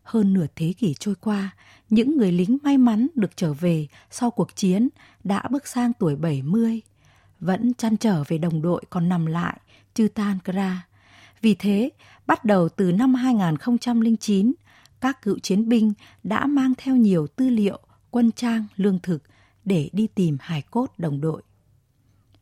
Hơn 0.04 0.34
nửa 0.34 0.46
thế 0.56 0.74
kỷ 0.78 0.94
trôi 0.94 1.16
qua, 1.16 1.56
những 1.90 2.18
người 2.18 2.32
lính 2.32 2.58
may 2.64 2.78
mắn 2.78 3.08
được 3.16 3.38
trở 3.38 3.54
về 3.54 3.88
sau 4.12 4.32
cuộc 4.32 4.56
chiến 4.56 4.90
đã 5.24 5.44
bước 5.52 5.68
sang 5.68 5.94
tuổi 5.94 6.16
70 6.16 6.82
vẫn 7.40 7.74
chăn 7.74 7.98
trở 7.98 8.24
về 8.28 8.38
đồng 8.38 8.62
đội 8.62 8.84
còn 8.90 9.10
nằm 9.10 9.26
lại, 9.26 9.60
Chư-tan 9.94 10.38
Kra. 10.46 10.88
Vì 11.42 11.56
thế, 11.56 11.90
bắt 12.28 12.46
đầu 12.46 12.70
từ 12.70 12.92
năm 12.92 13.14
2009, 13.14 14.54
các 15.02 15.22
cựu 15.22 15.40
chiến 15.40 15.70
binh 15.70 15.94
đã 16.24 16.46
mang 16.46 16.74
theo 16.78 16.96
nhiều 16.96 17.28
tư 17.28 17.50
liệu, 17.50 17.80
quân 18.12 18.32
trang, 18.32 18.66
lương 18.76 19.00
thực 19.00 19.24
để 19.66 19.90
đi 19.94 20.08
tìm 20.08 20.38
hài 20.40 20.62
cốt 20.62 20.88
đồng 20.98 21.22
đội. 21.22 21.42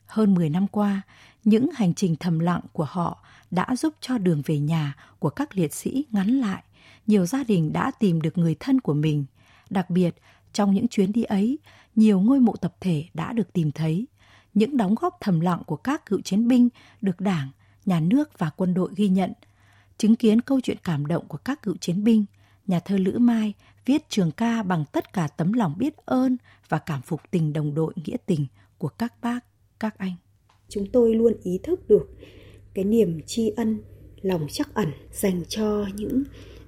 Hơn 0.08 0.34
10 0.34 0.50
năm 0.50 0.68
qua, 0.68 1.02
những 1.44 1.70
hành 1.74 1.94
trình 1.94 2.16
thầm 2.16 2.40
lặng 2.40 2.62
của 2.74 2.88
họ 2.90 3.26
đã 3.52 3.76
giúp 3.76 3.94
cho 4.02 4.18
đường 4.18 4.42
về 4.46 4.60
nhà 4.60 4.96
của 5.20 5.30
các 5.30 5.56
liệt 5.56 5.74
sĩ 5.74 6.06
ngắn 6.12 6.28
lại. 6.28 6.64
Nhiều 7.08 7.26
gia 7.26 7.44
đình 7.44 7.74
đã 7.74 7.92
tìm 8.00 8.22
được 8.22 8.38
người 8.38 8.56
thân 8.60 8.82
của 8.82 8.94
mình. 8.94 9.26
Đặc 9.70 9.90
biệt, 9.90 10.16
trong 10.54 10.74
những 10.74 10.88
chuyến 10.88 11.12
đi 11.12 11.24
ấy, 11.24 11.60
nhiều 11.96 12.20
ngôi 12.20 12.40
mộ 12.40 12.56
tập 12.56 12.76
thể 12.80 13.06
đã 13.14 13.34
được 13.34 13.54
tìm 13.54 13.72
thấy. 13.72 14.08
Những 14.54 14.78
đóng 14.78 14.96
góp 14.96 15.18
thầm 15.22 15.40
lặng 15.40 15.62
của 15.66 15.76
các 15.76 16.06
cựu 16.06 16.22
chiến 16.22 16.48
binh 16.48 16.70
được 17.02 17.22
Đảng, 17.22 17.50
nhà 17.86 18.00
nước 18.00 18.40
và 18.40 18.50
quân 18.50 18.74
đội 18.74 18.90
ghi 18.96 19.08
nhận. 19.08 19.34
Chứng 19.98 20.16
kiến 20.16 20.42
câu 20.42 20.62
chuyện 20.62 20.78
cảm 20.84 21.06
động 21.06 21.28
của 21.28 21.38
các 21.38 21.62
cựu 21.62 21.76
chiến 21.78 22.04
binh, 22.04 22.26
nhà 22.68 22.80
thơ 22.80 22.98
Lữ 22.98 23.18
Mai 23.18 23.54
viết 23.86 24.10
trường 24.10 24.32
ca 24.32 24.64
bằng 24.64 24.86
tất 24.92 25.14
cả 25.14 25.28
tấm 25.28 25.54
lòng 25.54 25.76
biết 25.78 25.98
ơn 26.06 26.38
và 26.70 26.78
cảm 26.78 27.02
phục 27.02 27.22
tình 27.32 27.54
đồng 27.54 27.76
đội 27.76 27.94
nghĩa 28.06 28.18
tình 28.26 28.48
của 28.78 28.88
các 28.88 29.14
bác, 29.22 29.40
các 29.80 29.98
anh. 29.98 30.14
Chúng 30.70 30.86
tôi 30.92 31.16
luôn 31.16 31.34
ý 31.44 31.60
thức 31.64 31.88
được 31.88 32.10
cái 32.74 32.86
niềm 32.86 33.20
tri 33.26 33.50
ân, 33.50 33.78
lòng 34.22 34.48
chắc 34.50 34.74
ẩn 34.74 34.88
dành 35.12 35.44
cho 35.48 35.86
những 35.96 36.24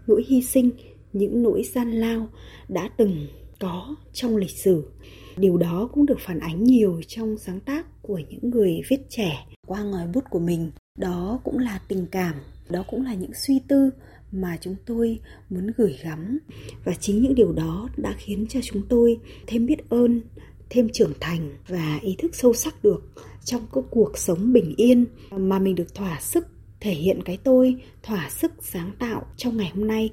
nỗi 0.07 0.23
hy 0.27 0.41
sinh, 0.41 0.69
những 1.13 1.43
nỗi 1.43 1.63
gian 1.63 1.91
lao 1.91 2.29
đã 2.67 2.89
từng 2.97 3.27
có 3.59 3.95
trong 4.13 4.35
lịch 4.35 4.57
sử. 4.63 4.91
Điều 5.37 5.57
đó 5.57 5.89
cũng 5.93 6.05
được 6.05 6.19
phản 6.19 6.39
ánh 6.39 6.63
nhiều 6.63 7.01
trong 7.07 7.37
sáng 7.37 7.59
tác 7.59 8.01
của 8.01 8.19
những 8.29 8.49
người 8.49 8.81
viết 8.89 8.99
trẻ 9.09 9.45
qua 9.67 9.83
ngòi 9.83 10.07
bút 10.07 10.23
của 10.29 10.39
mình. 10.39 10.71
Đó 10.99 11.39
cũng 11.43 11.57
là 11.57 11.81
tình 11.87 12.05
cảm, 12.11 12.35
đó 12.69 12.83
cũng 12.89 13.05
là 13.05 13.13
những 13.13 13.33
suy 13.33 13.59
tư 13.67 13.89
mà 14.31 14.57
chúng 14.61 14.75
tôi 14.85 15.19
muốn 15.49 15.71
gửi 15.77 15.97
gắm 16.03 16.39
và 16.85 16.93
chính 16.99 17.21
những 17.21 17.35
điều 17.35 17.53
đó 17.53 17.89
đã 17.97 18.15
khiến 18.17 18.45
cho 18.49 18.59
chúng 18.63 18.81
tôi 18.89 19.19
thêm 19.47 19.65
biết 19.65 19.89
ơn 19.89 20.21
thêm 20.69 20.87
trưởng 20.93 21.13
thành 21.19 21.57
và 21.67 21.99
ý 22.01 22.15
thức 22.17 22.35
sâu 22.35 22.53
sắc 22.53 22.83
được 22.83 23.03
trong 23.43 23.67
cái 23.73 23.83
cuộc 23.89 24.17
sống 24.17 24.53
bình 24.53 24.73
yên 24.77 25.05
mà 25.31 25.59
mình 25.59 25.75
được 25.75 25.95
thỏa 25.95 26.19
sức, 26.19 26.47
thể 26.79 26.93
hiện 26.93 27.23
cái 27.25 27.37
tôi, 27.43 27.83
thỏa 28.03 28.29
sức 28.29 28.51
sáng 28.59 28.91
tạo 28.99 29.25
trong 29.37 29.57
ngày 29.57 29.71
hôm 29.75 29.87
nay 29.87 30.09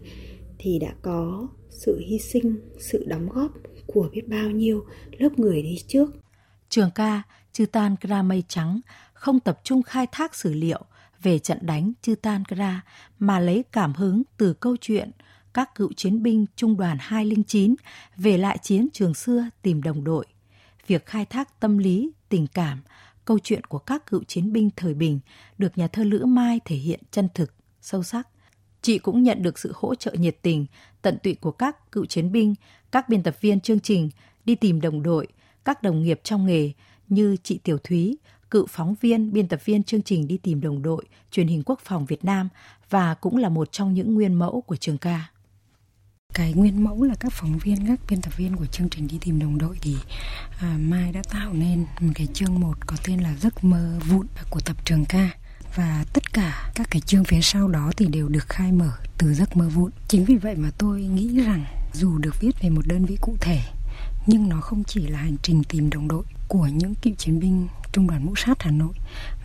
thì 0.58 0.78
đã 0.78 0.94
có 1.02 1.48
sự 1.70 2.00
hy 2.08 2.18
sinh, 2.18 2.56
sự 2.78 3.04
đóng 3.08 3.28
góp 3.28 3.50
của 3.86 4.08
biết 4.12 4.28
bao 4.28 4.50
nhiêu 4.50 4.84
lớp 5.18 5.38
người 5.38 5.62
đi 5.62 5.78
trước. 5.88 6.10
Trường 6.68 6.90
ca 6.94 7.22
chư 7.52 7.66
tan 7.66 7.96
kra 7.96 8.22
mây 8.22 8.42
trắng 8.48 8.80
không 9.12 9.40
tập 9.40 9.60
trung 9.64 9.82
khai 9.82 10.06
thác 10.12 10.34
sử 10.34 10.52
liệu 10.52 10.80
về 11.22 11.38
trận 11.38 11.58
đánh 11.62 11.92
chư 12.02 12.14
tan 12.14 12.44
kra 12.44 12.80
mà 13.18 13.40
lấy 13.40 13.64
cảm 13.72 13.92
hứng 13.92 14.22
từ 14.36 14.54
câu 14.54 14.76
chuyện 14.80 15.10
các 15.54 15.74
cựu 15.74 15.92
chiến 15.96 16.22
binh 16.22 16.46
trung 16.56 16.76
đoàn 16.76 16.96
209 17.00 17.74
về 18.16 18.38
lại 18.38 18.58
chiến 18.62 18.88
trường 18.92 19.14
xưa 19.14 19.44
tìm 19.62 19.82
đồng 19.82 20.04
đội 20.04 20.26
việc 20.86 21.06
khai 21.06 21.24
thác 21.24 21.60
tâm 21.60 21.78
lý, 21.78 22.10
tình 22.28 22.46
cảm, 22.46 22.82
câu 23.24 23.38
chuyện 23.38 23.64
của 23.64 23.78
các 23.78 24.06
cựu 24.06 24.24
chiến 24.24 24.52
binh 24.52 24.70
thời 24.76 24.94
bình 24.94 25.20
được 25.58 25.78
nhà 25.78 25.88
thơ 25.88 26.04
Lữ 26.04 26.24
Mai 26.24 26.60
thể 26.64 26.76
hiện 26.76 27.00
chân 27.10 27.28
thực, 27.34 27.54
sâu 27.80 28.02
sắc. 28.02 28.28
Chị 28.82 28.98
cũng 28.98 29.22
nhận 29.22 29.42
được 29.42 29.58
sự 29.58 29.72
hỗ 29.74 29.94
trợ 29.94 30.12
nhiệt 30.12 30.36
tình, 30.42 30.66
tận 31.02 31.18
tụy 31.22 31.34
của 31.34 31.50
các 31.50 31.92
cựu 31.92 32.04
chiến 32.04 32.32
binh, 32.32 32.54
các 32.92 33.08
biên 33.08 33.22
tập 33.22 33.36
viên 33.40 33.60
chương 33.60 33.80
trình, 33.80 34.10
đi 34.44 34.54
tìm 34.54 34.80
đồng 34.80 35.02
đội, 35.02 35.26
các 35.64 35.82
đồng 35.82 36.02
nghiệp 36.02 36.20
trong 36.24 36.46
nghề 36.46 36.72
như 37.08 37.36
chị 37.42 37.58
Tiểu 37.64 37.78
Thúy, 37.78 38.18
cựu 38.50 38.66
phóng 38.66 38.94
viên, 39.00 39.32
biên 39.32 39.48
tập 39.48 39.60
viên 39.64 39.82
chương 39.82 40.02
trình 40.02 40.26
đi 40.28 40.36
tìm 40.36 40.60
đồng 40.60 40.82
đội, 40.82 41.04
truyền 41.30 41.46
hình 41.46 41.62
quốc 41.66 41.80
phòng 41.84 42.06
Việt 42.06 42.24
Nam 42.24 42.48
và 42.90 43.14
cũng 43.14 43.36
là 43.36 43.48
một 43.48 43.72
trong 43.72 43.94
những 43.94 44.14
nguyên 44.14 44.34
mẫu 44.34 44.60
của 44.60 44.76
trường 44.76 44.98
ca 44.98 45.30
cái 46.34 46.52
nguyên 46.52 46.84
mẫu 46.84 47.02
là 47.04 47.14
các 47.20 47.32
phóng 47.32 47.58
viên 47.58 47.86
các 47.86 48.00
biên 48.08 48.20
tập 48.20 48.36
viên 48.36 48.56
của 48.56 48.66
chương 48.66 48.88
trình 48.88 49.08
đi 49.08 49.18
tìm 49.20 49.38
đồng 49.38 49.58
đội 49.58 49.78
thì 49.80 49.96
à, 50.60 50.76
mai 50.80 51.12
đã 51.12 51.22
tạo 51.30 51.52
nên 51.52 51.86
một 52.00 52.12
cái 52.14 52.26
chương 52.34 52.60
một 52.60 52.86
có 52.86 52.96
tên 53.06 53.20
là 53.20 53.34
giấc 53.40 53.64
mơ 53.64 53.98
vụn 54.08 54.26
của 54.50 54.60
tập 54.60 54.76
trường 54.84 55.04
ca. 55.04 55.30
Và 55.74 56.04
tất 56.12 56.32
cả 56.32 56.72
các 56.74 56.86
cái 56.90 57.00
chương 57.00 57.24
phía 57.24 57.40
sau 57.42 57.68
đó 57.68 57.92
thì 57.96 58.06
đều 58.06 58.28
được 58.28 58.48
khai 58.48 58.72
mở 58.72 58.92
từ 59.18 59.34
giấc 59.34 59.56
mơ 59.56 59.68
vụn. 59.68 59.90
Chính 60.08 60.24
vì 60.24 60.36
vậy 60.36 60.54
mà 60.56 60.70
tôi 60.78 61.02
nghĩ 61.02 61.40
rằng 61.44 61.64
dù 61.92 62.18
được 62.18 62.40
viết 62.40 62.60
về 62.60 62.70
một 62.70 62.86
đơn 62.86 63.04
vị 63.04 63.16
cụ 63.20 63.36
thể 63.40 63.60
nhưng 64.26 64.48
nó 64.48 64.60
không 64.60 64.84
chỉ 64.84 65.06
là 65.06 65.18
hành 65.18 65.36
trình 65.42 65.64
tìm 65.64 65.90
đồng 65.90 66.08
đội 66.08 66.24
của 66.48 66.66
những 66.66 66.94
cựu 66.94 67.14
chiến 67.14 67.40
binh 67.40 67.68
Trung 67.92 68.06
đoàn 68.06 68.26
Mũ 68.26 68.34
Sát 68.36 68.62
Hà 68.62 68.70
Nội 68.70 68.94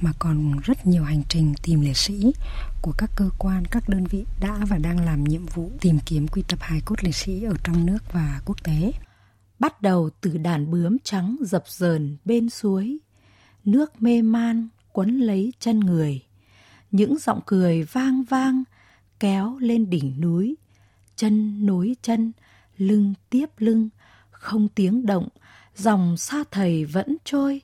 mà 0.02 0.12
còn 0.20 0.60
rất 0.64 0.88
nhiều 0.88 1.04
hành 1.04 1.24
trình 1.30 1.54
tìm 1.64 1.82
liệt 1.82 1.98
sĩ 1.98 2.34
của 2.82 2.94
các 2.98 3.12
cơ 3.16 3.30
quan, 3.38 3.64
các 3.72 3.90
đơn 3.90 4.04
vị 4.04 4.26
đã 4.40 4.66
và 4.70 4.78
đang 4.78 5.06
làm 5.06 5.24
nhiệm 5.24 5.46
vụ 5.46 5.72
tìm 5.82 6.00
kiếm 6.06 6.28
quy 6.28 6.44
tập 6.48 6.60
hài 6.62 6.82
cốt 6.86 6.96
liệt 7.04 7.16
sĩ 7.16 7.44
ở 7.44 7.54
trong 7.64 7.86
nước 7.86 7.98
và 8.12 8.42
quốc 8.46 8.64
tế. 8.64 8.92
Bắt 9.60 9.82
đầu 9.82 10.10
từ 10.22 10.38
đàn 10.38 10.72
bướm 10.72 10.98
trắng 11.04 11.36
dập 11.42 11.64
dờn 11.68 12.18
bên 12.26 12.50
suối, 12.50 12.98
nước 13.64 14.02
mê 14.02 14.22
man 14.22 14.68
quấn 14.94 15.20
lấy 15.20 15.54
chân 15.60 15.80
người, 15.80 16.24
những 16.92 17.18
giọng 17.18 17.40
cười 17.46 17.84
vang 17.84 18.24
vang 18.24 18.64
kéo 19.20 19.58
lên 19.62 19.90
đỉnh 19.90 20.22
núi, 20.22 20.56
chân 21.16 21.66
nối 21.66 21.96
chân, 22.02 22.32
lưng 22.78 23.14
tiếp 23.30 23.50
lưng, 23.58 23.90
không 24.32 24.68
tiếng 24.68 25.06
động, 25.06 25.28
dòng 25.76 26.18
xa 26.18 26.44
thầy 26.52 26.86
vẫn 26.86 27.18
trôi, 27.24 27.62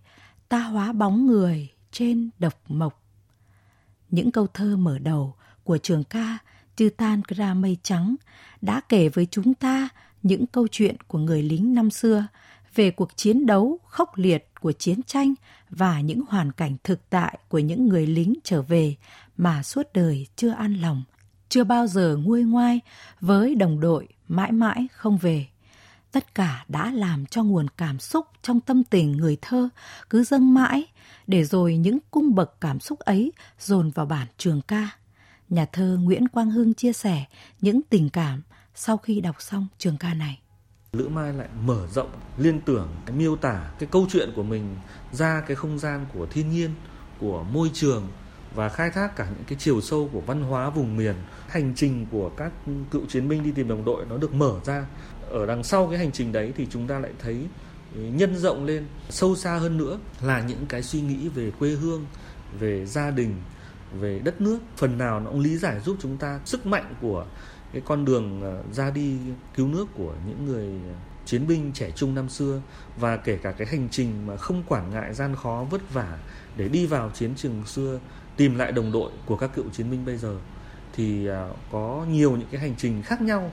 ta 0.49 0.60
hóa 0.60 0.91
bóng 0.93 1.28
người 1.28 1.69
trên 1.91 2.30
độc 2.39 2.54
mộc. 2.67 3.05
Những 4.15 4.32
câu 4.32 4.47
thơ 4.54 4.78
mở 4.78 4.99
đầu 4.99 5.34
của 5.63 5.78
trường 5.78 6.04
ca 6.04 6.38
Chư 6.75 6.89
Tan 6.97 7.21
Gra 7.28 7.54
Mây 7.54 7.78
Trắng 7.84 8.15
đã 8.62 8.82
kể 8.89 9.10
với 9.10 9.28
chúng 9.32 9.54
ta 9.54 9.89
những 10.23 10.45
câu 10.47 10.67
chuyện 10.71 10.95
của 11.08 11.17
người 11.17 11.43
lính 11.43 11.73
năm 11.73 11.89
xưa 11.89 12.28
về 12.75 12.91
cuộc 12.91 13.17
chiến 13.17 13.45
đấu 13.45 13.80
khốc 13.86 14.17
liệt 14.17 14.47
của 14.62 14.71
chiến 14.71 15.04
tranh 15.04 15.34
và 15.69 16.01
những 16.01 16.21
hoàn 16.28 16.51
cảnh 16.51 16.78
thực 16.84 17.10
tại 17.10 17.39
của 17.49 17.60
những 17.60 17.88
người 17.88 18.08
lính 18.08 18.34
trở 18.43 18.62
về 18.62 18.95
mà 19.38 19.63
suốt 19.63 19.88
đời 19.93 20.28
chưa 20.36 20.51
an 20.51 20.73
lòng, 20.73 21.04
chưa 21.49 21.63
bao 21.63 21.88
giờ 21.88 22.17
nguôi 22.23 22.43
ngoai 22.43 22.80
với 23.21 23.56
đồng 23.56 23.80
đội 23.80 24.08
mãi 24.28 24.51
mãi 24.51 24.88
không 24.91 25.17
về 25.17 25.45
tất 26.15 26.36
cả 26.36 26.65
đã 26.67 26.91
làm 26.91 27.25
cho 27.25 27.43
nguồn 27.43 27.67
cảm 27.78 27.99
xúc 27.99 28.25
trong 28.41 28.60
tâm 28.60 28.84
tình 28.84 29.12
người 29.12 29.38
thơ 29.41 29.69
cứ 30.10 30.23
dâng 30.23 30.54
mãi, 30.54 30.86
để 31.28 31.43
rồi 31.43 31.78
những 31.78 31.97
cung 32.12 32.36
bậc 32.36 32.62
cảm 32.62 32.80
xúc 32.80 32.99
ấy 32.99 33.32
dồn 33.60 33.89
vào 33.89 34.06
bản 34.06 34.28
trường 34.38 34.62
ca. 34.62 34.89
Nhà 35.49 35.65
thơ 35.65 35.97
nguyễn 36.01 36.28
quang 36.28 36.51
hưng 36.51 36.73
chia 36.73 36.93
sẻ 36.93 37.25
những 37.62 37.82
tình 37.89 38.10
cảm 38.10 38.41
sau 38.75 38.97
khi 38.97 39.21
đọc 39.21 39.41
xong 39.41 39.67
trường 39.78 39.97
ca 39.97 40.13
này. 40.13 40.39
Lữ 40.91 41.08
Mai 41.08 41.34
lại 41.34 41.47
mở 41.65 41.88
rộng 41.88 42.10
liên 42.38 42.62
tưởng 42.62 42.88
cái 43.06 43.15
miêu 43.15 43.36
tả 43.36 43.71
cái 43.80 43.89
câu 43.91 44.08
chuyện 44.10 44.30
của 44.36 44.43
mình 44.43 44.75
ra 45.12 45.43
cái 45.47 45.56
không 45.56 45.80
gian 45.80 46.06
của 46.13 46.25
thiên 46.25 46.49
nhiên, 46.49 46.69
của 47.19 47.43
môi 47.43 47.71
trường 47.73 48.08
và 48.56 48.70
khai 48.70 48.89
thác 48.89 49.15
cả 49.15 49.28
những 49.30 49.44
cái 49.48 49.58
chiều 49.60 49.82
sâu 49.82 50.10
của 50.13 50.22
văn 50.22 50.41
hóa 50.41 50.70
vùng 50.70 50.98
miền. 50.98 51.15
Hành 51.48 51.74
trình 51.76 52.06
của 52.12 52.30
các 52.30 52.52
cựu 52.91 53.06
chiến 53.06 53.28
binh 53.28 53.44
đi 53.44 53.52
tìm 53.52 53.68
đồng 53.68 53.86
đội 53.86 54.06
nó 54.10 54.18
được 54.18 54.34
mở 54.34 54.60
ra. 54.65 54.86
Ở 55.30 55.46
đằng 55.46 55.63
sau 55.63 55.88
cái 55.88 56.00
hành 56.00 56.12
trình 56.12 56.32
đấy 56.32 56.54
thì 56.58 56.68
chúng 56.70 56.88
ta 56.88 57.00
lại 57.00 57.12
thấy 57.20 57.48
nhân 57.94 58.38
rộng 58.38 58.65
lên, 58.65 58.86
sâu 59.10 59.36
xa 59.36 59.58
hơn 59.58 59.78
nữa 59.78 60.00
là 60.22 60.41
những 60.48 60.65
cái 60.70 60.84
suy 60.84 61.02
nghĩ 61.02 61.30
về 61.30 61.52
quê 61.60 61.70
hương, 61.70 62.06
về 62.60 62.86
gia 62.86 63.12
đình, 63.12 63.36
về 64.00 64.20
đất 64.20 64.41
nước. 64.41 64.60
Phần 64.78 64.98
nào 64.98 65.20
nó 65.20 65.32
cũng 65.32 65.39
lý 65.39 65.58
giải 65.58 65.80
giúp 65.80 65.98
chúng 66.00 66.18
ta 66.18 66.39
sức 66.46 66.65
mạnh 66.65 66.94
của 67.02 67.26
cái 67.74 67.82
con 67.86 68.06
đường 68.06 68.41
ờ, 68.41 68.63
ra 68.72 68.91
đi 68.91 69.18
cứu 69.56 69.68
nước 69.68 69.86
của 69.98 70.13
những 70.28 70.46
người 70.46 70.70
chiến 71.26 71.48
binh 71.48 71.72
trẻ 71.74 71.91
trung 71.91 72.15
năm 72.15 72.30
xưa 72.30 72.62
và 72.98 73.18
kể 73.18 73.38
cả 73.38 73.52
cái 73.52 73.68
hành 73.68 73.88
trình 73.91 74.28
mà 74.28 74.38
không 74.38 74.63
quản 74.68 74.89
ngại 74.89 75.13
gian 75.13 75.36
khó 75.36 75.65
vất 75.70 75.94
vả 75.94 76.18
để 76.58 76.68
đi 76.68 76.86
vào 76.86 77.12
chiến 77.13 77.36
trường 77.36 77.65
xưa 77.65 78.00
tìm 78.38 78.58
lại 78.58 78.71
đồng 78.71 78.91
đội 78.91 79.12
của 79.26 79.36
các 79.36 79.56
cựu 79.56 79.65
chiến 79.74 79.91
binh 79.91 80.06
bây 80.06 80.17
giờ, 80.17 80.36
thì 80.93 81.28
à, 81.28 81.48
có 81.71 82.06
nhiều 82.10 82.32
những 82.32 82.48
cái 82.52 82.62
hành 82.62 82.76
trình 82.78 83.02
khác 83.02 83.21
nhau 83.21 83.52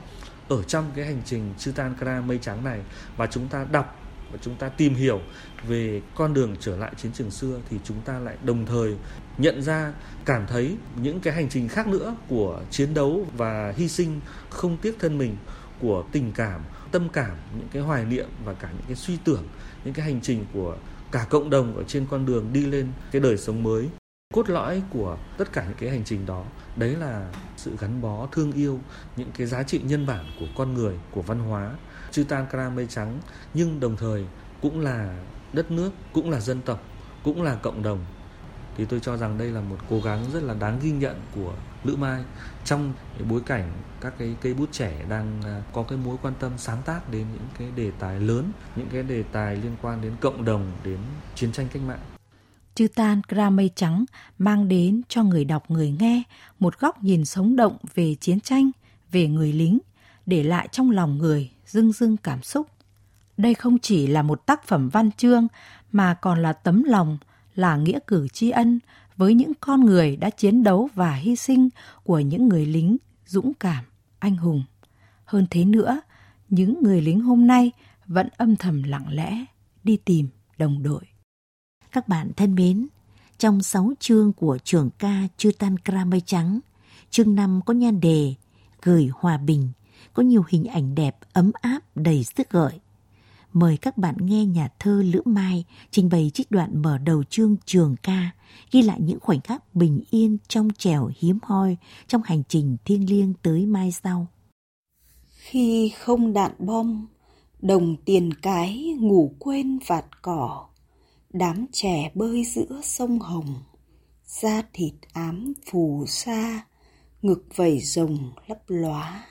ở 0.49 0.63
trong 0.63 0.91
cái 0.97 1.05
hành 1.05 1.23
trình 1.25 1.55
chư 1.59 1.73
tan 1.73 1.95
kra 2.01 2.21
mây 2.21 2.39
trắng 2.43 2.65
này 2.65 2.81
và 3.17 3.27
chúng 3.27 3.49
ta 3.49 3.67
đọc 3.73 3.99
và 4.33 4.39
chúng 4.43 4.55
ta 4.55 4.69
tìm 4.69 4.95
hiểu 4.95 5.21
về 5.69 6.03
con 6.15 6.35
đường 6.35 6.57
trở 6.61 6.77
lại 6.77 6.93
chiến 6.97 7.13
trường 7.13 7.31
xưa, 7.31 7.61
thì 7.71 7.77
chúng 7.85 8.01
ta 8.01 8.19
lại 8.19 8.37
đồng 8.45 8.67
thời 8.67 8.97
nhận 9.39 9.63
ra, 9.63 9.93
cảm 10.25 10.47
thấy 10.47 10.77
những 11.03 11.21
cái 11.21 11.35
hành 11.35 11.49
trình 11.49 11.69
khác 11.69 11.89
nữa 11.89 12.17
của 12.29 12.61
chiến 12.71 12.95
đấu 12.95 13.27
và 13.37 13.75
hy 13.77 13.89
sinh 13.89 14.21
không 14.51 14.77
tiếc 14.77 14.97
thân 14.99 15.19
mình, 15.19 15.37
của 15.81 16.05
tình 16.13 16.33
cảm, 16.33 16.61
tâm 16.93 17.09
cảm, 17.09 17.37
những 17.59 17.69
cái 17.73 17.83
hoài 17.83 18.05
niệm 18.05 18.29
và 18.45 18.55
cả 18.55 18.69
những 18.73 18.87
cái 18.87 18.97
suy 18.97 19.19
tưởng, 19.25 19.45
những 19.85 19.95
cái 19.95 20.07
hành 20.07 20.21
trình 20.21 20.45
của 20.53 20.77
cả 21.13 21.27
cộng 21.31 21.51
đồng 21.51 21.77
ở 21.77 21.83
trên 21.83 22.07
con 22.11 22.27
đường 22.27 22.53
đi 22.53 22.67
lên 22.67 22.93
cái 23.11 23.23
đời 23.23 23.37
sống 23.37 23.63
mới 23.63 23.89
cốt 24.33 24.51
lõi 24.51 24.83
của 24.91 25.17
tất 25.39 25.53
cả 25.53 25.65
những 25.65 25.77
cái 25.79 25.91
hành 25.91 26.05
trình 26.05 26.27
đó 26.27 26.45
đấy 26.77 26.97
là 26.97 27.31
sự 27.57 27.77
gắn 27.81 28.03
bó 28.03 28.27
thương 28.33 28.53
yêu 28.53 28.81
những 29.17 29.31
cái 29.39 29.47
giá 29.47 29.63
trị 29.63 29.81
nhân 29.85 30.07
bản 30.07 30.25
của 30.41 30.47
con 30.57 30.75
người 30.75 30.95
của 31.11 31.23
văn 31.23 31.39
hóa 31.39 31.71
chư 32.11 32.25
tan 32.25 32.47
kra 32.51 32.69
mây 32.69 32.87
trắng 32.87 33.19
nhưng 33.55 33.81
đồng 33.81 33.97
thời 33.97 34.27
cũng 34.63 34.81
là 34.81 35.17
đất 35.53 35.71
nước 35.71 35.91
cũng 36.13 36.31
là 36.31 36.41
dân 36.41 36.61
tộc 36.63 36.83
cũng 37.25 37.43
là 37.43 37.55
cộng 37.55 37.83
đồng 37.83 38.05
thì 38.77 38.85
tôi 38.85 39.01
cho 39.01 39.17
rằng 39.17 39.39
đây 39.39 39.51
là 39.51 39.61
một 39.61 39.77
cố 39.91 40.01
gắng 40.01 40.25
rất 40.33 40.43
là 40.43 40.55
đáng 40.55 40.79
ghi 40.83 40.91
nhận 40.91 41.21
của 41.35 41.55
Lữ 41.85 41.97
Mai 41.97 42.25
trong 42.65 42.93
cái 43.19 43.29
bối 43.29 43.41
cảnh 43.47 43.73
các 44.01 44.13
cái 44.19 44.37
cây 44.41 44.55
bút 44.55 44.73
trẻ 44.73 45.05
đang 45.09 45.41
à, 45.45 45.63
có 45.73 45.83
cái 45.83 45.99
mối 46.05 46.17
quan 46.23 46.35
tâm 46.41 46.53
sáng 46.57 46.83
tác 46.85 47.11
đến 47.11 47.27
những 47.33 47.49
cái 47.59 47.69
đề 47.77 47.91
tài 47.99 48.21
lớn, 48.21 48.53
những 48.77 48.89
cái 48.93 49.03
đề 49.03 49.23
tài 49.33 49.57
liên 49.57 49.77
quan 49.83 50.03
đến 50.03 50.13
cộng 50.21 50.45
đồng, 50.45 50.73
đến 50.85 50.99
chiến 51.35 51.53
tranh 51.53 51.67
cách 51.73 51.83
mạng. 51.89 52.12
Chư 52.75 52.89
Tan 52.89 53.21
Gra 53.29 53.51
Mây 53.51 53.71
Trắng 53.75 54.05
mang 54.39 54.69
đến 54.69 55.03
cho 55.09 55.23
người 55.23 55.45
đọc 55.45 55.71
người 55.71 55.97
nghe 56.01 56.23
một 56.59 56.79
góc 56.79 57.03
nhìn 57.03 57.25
sống 57.25 57.57
động 57.57 57.77
về 57.95 58.15
chiến 58.15 58.41
tranh, 58.41 58.71
về 59.11 59.29
người 59.29 59.53
lính, 59.53 59.79
để 60.27 60.43
lại 60.43 60.69
trong 60.73 60.91
lòng 60.91 61.19
người 61.19 61.51
dưng 61.67 61.93
dưng 61.93 62.17
cảm 62.17 62.43
xúc. 62.43 62.67
Đây 63.37 63.55
không 63.55 63.79
chỉ 63.79 64.07
là 64.07 64.23
một 64.23 64.47
tác 64.47 64.67
phẩm 64.67 64.89
văn 64.89 65.11
chương 65.13 65.49
mà 65.93 66.15
còn 66.15 66.43
là 66.43 66.53
tấm 66.53 66.83
lòng, 66.85 67.19
là 67.55 67.77
nghĩa 67.77 67.99
cử 68.07 68.29
tri 68.29 68.51
ân 68.51 68.81
với 69.17 69.35
những 69.35 69.53
con 69.61 69.85
người 69.85 70.17
đã 70.17 70.31
chiến 70.31 70.63
đấu 70.63 70.89
và 70.95 71.15
hy 71.15 71.37
sinh 71.37 71.69
của 72.05 72.19
những 72.19 72.49
người 72.49 72.67
lính 72.67 72.97
dũng 73.27 73.55
cảm, 73.55 73.85
anh 74.19 74.37
hùng. 74.37 74.65
Hơn 75.25 75.47
thế 75.51 75.65
nữa, 75.65 76.01
những 76.49 76.83
người 76.83 77.01
lính 77.01 77.21
hôm 77.21 77.47
nay 77.47 77.73
vẫn 78.07 78.29
âm 78.37 78.57
thầm 78.57 78.83
lặng 78.83 79.07
lẽ 79.09 79.45
đi 79.85 79.97
tìm 79.97 80.29
đồng 80.59 80.83
đội. 80.83 81.12
Các 81.93 82.09
bạn 82.09 82.33
thân 82.37 82.55
mến, 82.55 82.87
trong 83.39 83.63
sáu 83.63 83.93
chương 84.01 84.33
của 84.33 84.59
trường 84.65 84.91
ca 84.99 85.29
Chư 85.37 85.51
Tan 85.59 85.77
Kra 85.79 86.05
Mây 86.05 86.23
Trắng, 86.27 86.61
chương 87.11 87.35
5 87.35 87.61
có 87.67 87.75
nhan 87.75 88.01
đề 88.01 88.35
Gửi 88.83 89.09
Hòa 89.13 89.37
Bình, 89.37 89.69
có 90.15 90.23
nhiều 90.23 90.45
hình 90.49 90.65
ảnh 90.65 90.95
đẹp, 90.95 91.17
ấm 91.33 91.53
áp, 91.61 91.81
đầy 91.95 92.25
sức 92.25 92.51
gợi. 92.51 92.81
Mời 93.53 93.77
các 93.77 93.99
bạn 93.99 94.17
nghe 94.21 94.45
nhà 94.45 94.69
thơ 94.79 95.03
Lữ 95.07 95.23
Mai 95.25 95.65
trình 95.91 96.09
bày 96.09 96.31
trích 96.35 96.51
đoạn 96.51 96.83
mở 96.83 96.99
đầu 96.99 97.25
chương 97.25 97.57
trường 97.65 97.97
ca, 98.03 98.31
ghi 98.71 98.83
lại 98.83 99.01
những 99.01 99.21
khoảnh 99.21 99.41
khắc 99.41 99.75
bình 99.75 100.03
yên 100.11 100.39
trong 100.49 100.69
trẻo 100.79 101.11
hiếm 101.19 101.39
hoi 101.43 101.77
trong 102.09 102.23
hành 102.25 102.43
trình 102.49 102.77
thiêng 102.85 103.11
liêng 103.11 103.35
tới 103.43 103.67
mai 103.67 103.93
sau. 103.93 104.27
Khi 105.37 105.93
không 105.99 106.33
đạn 106.33 106.53
bom, 106.59 107.07
đồng 107.63 107.97
tiền 108.05 108.35
cái 108.43 108.97
ngủ 109.01 109.35
quên 109.39 109.79
vạt 109.87 110.23
cỏ, 110.23 110.67
đám 111.33 111.67
trẻ 111.73 112.11
bơi 112.15 112.45
giữa 112.45 112.81
sông 112.83 113.19
Hồng, 113.19 113.55
da 114.27 114.63
thịt 114.73 114.95
ám 115.13 115.53
phù 115.71 116.05
sa, 116.07 116.67
ngực 117.23 117.45
vẩy 117.57 117.81
rồng 117.81 118.19
lấp 118.47 118.59
lóa. 118.67 119.27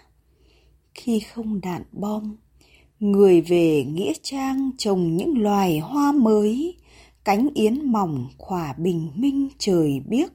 Khi 0.93 1.19
không 1.19 1.61
đạn 1.61 1.83
bom, 1.91 2.35
người 2.99 3.41
về 3.41 3.83
nghĩa 3.83 4.13
trang 4.23 4.71
trồng 4.77 5.17
những 5.17 5.37
loài 5.37 5.79
hoa 5.79 6.11
mới, 6.11 6.77
cánh 7.23 7.49
yến 7.53 7.85
mỏng 7.85 8.27
khỏa 8.37 8.73
bình 8.73 9.11
minh 9.15 9.49
trời 9.57 10.01
biếc, 10.07 10.31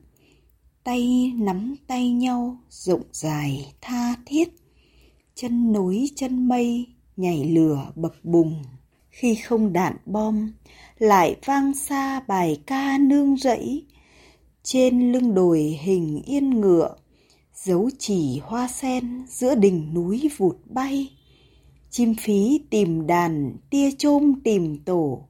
tay 0.84 1.32
nắm 1.36 1.74
tay 1.86 2.10
nhau 2.10 2.56
rộng 2.70 3.02
dài 3.12 3.72
tha 3.80 4.16
thiết, 4.26 4.48
chân 5.34 5.72
nối 5.72 6.08
chân 6.16 6.48
mây 6.48 6.86
nhảy 7.16 7.44
lửa 7.44 7.92
bập 7.94 8.24
bùng. 8.24 8.62
Khi 9.16 9.34
không 9.34 9.72
đạn 9.72 9.96
bom, 10.06 10.52
lại 10.98 11.36
vang 11.44 11.74
xa 11.74 12.20
bài 12.20 12.62
ca 12.66 12.98
nương 12.98 13.36
rẫy, 13.36 13.86
trên 14.62 15.12
lưng 15.12 15.34
đồi 15.34 15.60
hình 15.60 16.22
yên 16.26 16.60
ngựa, 16.60 16.96
dấu 17.54 17.90
chỉ 17.98 18.40
hoa 18.42 18.68
sen 18.68 19.24
giữa 19.28 19.54
đỉnh 19.54 19.94
núi 19.94 20.30
vụt 20.36 20.56
bay. 20.64 21.10
Chim 21.90 22.14
phí 22.14 22.60
tìm 22.70 23.06
đàn 23.06 23.56
tia 23.70 23.90
chôm 23.98 24.40
tìm 24.44 24.78
tổ. 24.84 25.28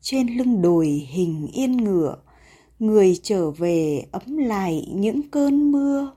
Trên 0.00 0.36
lưng 0.36 0.62
đồi 0.62 0.86
hình 0.86 1.48
yên 1.52 1.76
ngựa 1.76 2.16
người 2.78 3.20
trở 3.22 3.50
về 3.50 4.04
ấm 4.12 4.36
lại 4.36 4.88
những 4.94 5.30
cơn 5.30 5.72
mưa. 5.72 6.12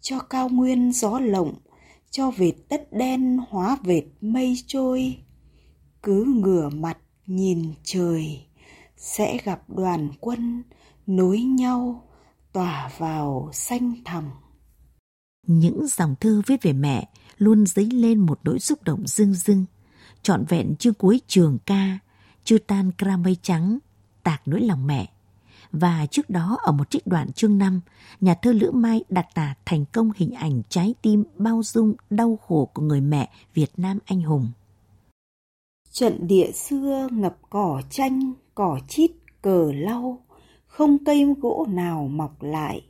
Cho 0.00 0.18
cao 0.18 0.48
nguyên 0.48 0.92
gió 0.92 1.18
lộng 1.18 1.54
cho 2.10 2.30
vệt 2.30 2.54
đất 2.68 2.92
đen 2.92 3.38
hóa 3.48 3.76
vệt 3.82 4.04
mây 4.20 4.56
trôi 4.66 5.16
cứ 6.02 6.24
ngửa 6.24 6.68
mặt 6.68 6.98
nhìn 7.26 7.72
trời 7.84 8.46
sẽ 8.96 9.38
gặp 9.44 9.62
đoàn 9.68 10.08
quân 10.20 10.62
nối 11.06 11.40
nhau 11.40 12.08
tỏa 12.52 12.90
vào 12.98 13.50
xanh 13.52 13.94
thẳm 14.04 14.30
những 15.46 15.86
dòng 15.86 16.14
thư 16.20 16.42
viết 16.46 16.62
về 16.62 16.72
mẹ 16.72 17.08
luôn 17.38 17.66
dấy 17.66 17.90
lên 17.90 18.18
một 18.18 18.40
nỗi 18.44 18.58
xúc 18.58 18.82
động 18.82 19.06
dưng 19.06 19.34
dưng. 19.34 19.64
Trọn 20.22 20.44
vẹn 20.48 20.76
chương 20.76 20.94
cuối 20.94 21.20
trường 21.26 21.58
ca, 21.66 21.98
chưa 22.44 22.58
tan 22.58 22.90
cra 22.98 23.16
mây 23.16 23.36
trắng, 23.42 23.78
tạc 24.22 24.42
nỗi 24.46 24.60
lòng 24.60 24.86
mẹ. 24.86 25.12
Và 25.72 26.06
trước 26.06 26.30
đó 26.30 26.58
ở 26.62 26.72
một 26.72 26.90
trích 26.90 27.06
đoạn 27.06 27.32
chương 27.32 27.58
5, 27.58 27.80
nhà 28.20 28.34
thơ 28.34 28.52
Lữ 28.52 28.70
Mai 28.70 29.04
đặt 29.08 29.26
tả 29.34 29.54
thành 29.66 29.84
công 29.92 30.10
hình 30.16 30.30
ảnh 30.30 30.62
trái 30.68 30.94
tim 31.02 31.24
bao 31.36 31.62
dung 31.64 31.94
đau 32.10 32.38
khổ 32.46 32.70
của 32.74 32.82
người 32.82 33.00
mẹ 33.00 33.30
Việt 33.54 33.70
Nam 33.76 33.98
anh 34.04 34.22
hùng. 34.22 34.50
Trận 35.90 36.26
địa 36.26 36.50
xưa 36.52 37.08
ngập 37.12 37.36
cỏ 37.50 37.82
chanh, 37.90 38.32
cỏ 38.54 38.78
chít, 38.88 39.10
cờ 39.42 39.72
lau, 39.72 40.18
không 40.66 41.04
cây 41.04 41.34
gỗ 41.40 41.66
nào 41.68 42.08
mọc 42.08 42.42
lại. 42.42 42.84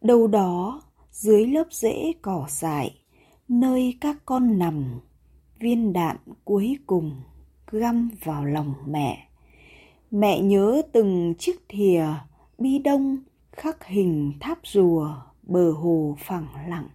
Đâu 0.00 0.26
đó, 0.26 0.82
dưới 1.10 1.46
lớp 1.46 1.66
rễ 1.70 2.12
cỏ 2.22 2.46
dại, 2.48 3.00
nơi 3.48 3.94
các 4.00 4.16
con 4.26 4.58
nằm 4.58 5.00
viên 5.60 5.92
đạn 5.92 6.16
cuối 6.44 6.76
cùng 6.86 7.12
găm 7.70 8.10
vào 8.24 8.44
lòng 8.44 8.74
mẹ 8.86 9.28
mẹ 10.10 10.40
nhớ 10.40 10.82
từng 10.92 11.34
chiếc 11.38 11.56
thìa 11.68 12.04
bi 12.58 12.78
đông 12.78 13.18
khắc 13.52 13.86
hình 13.86 14.32
tháp 14.40 14.58
rùa 14.64 15.14
bờ 15.42 15.70
hồ 15.70 16.16
phẳng 16.18 16.48
lặng 16.68 16.88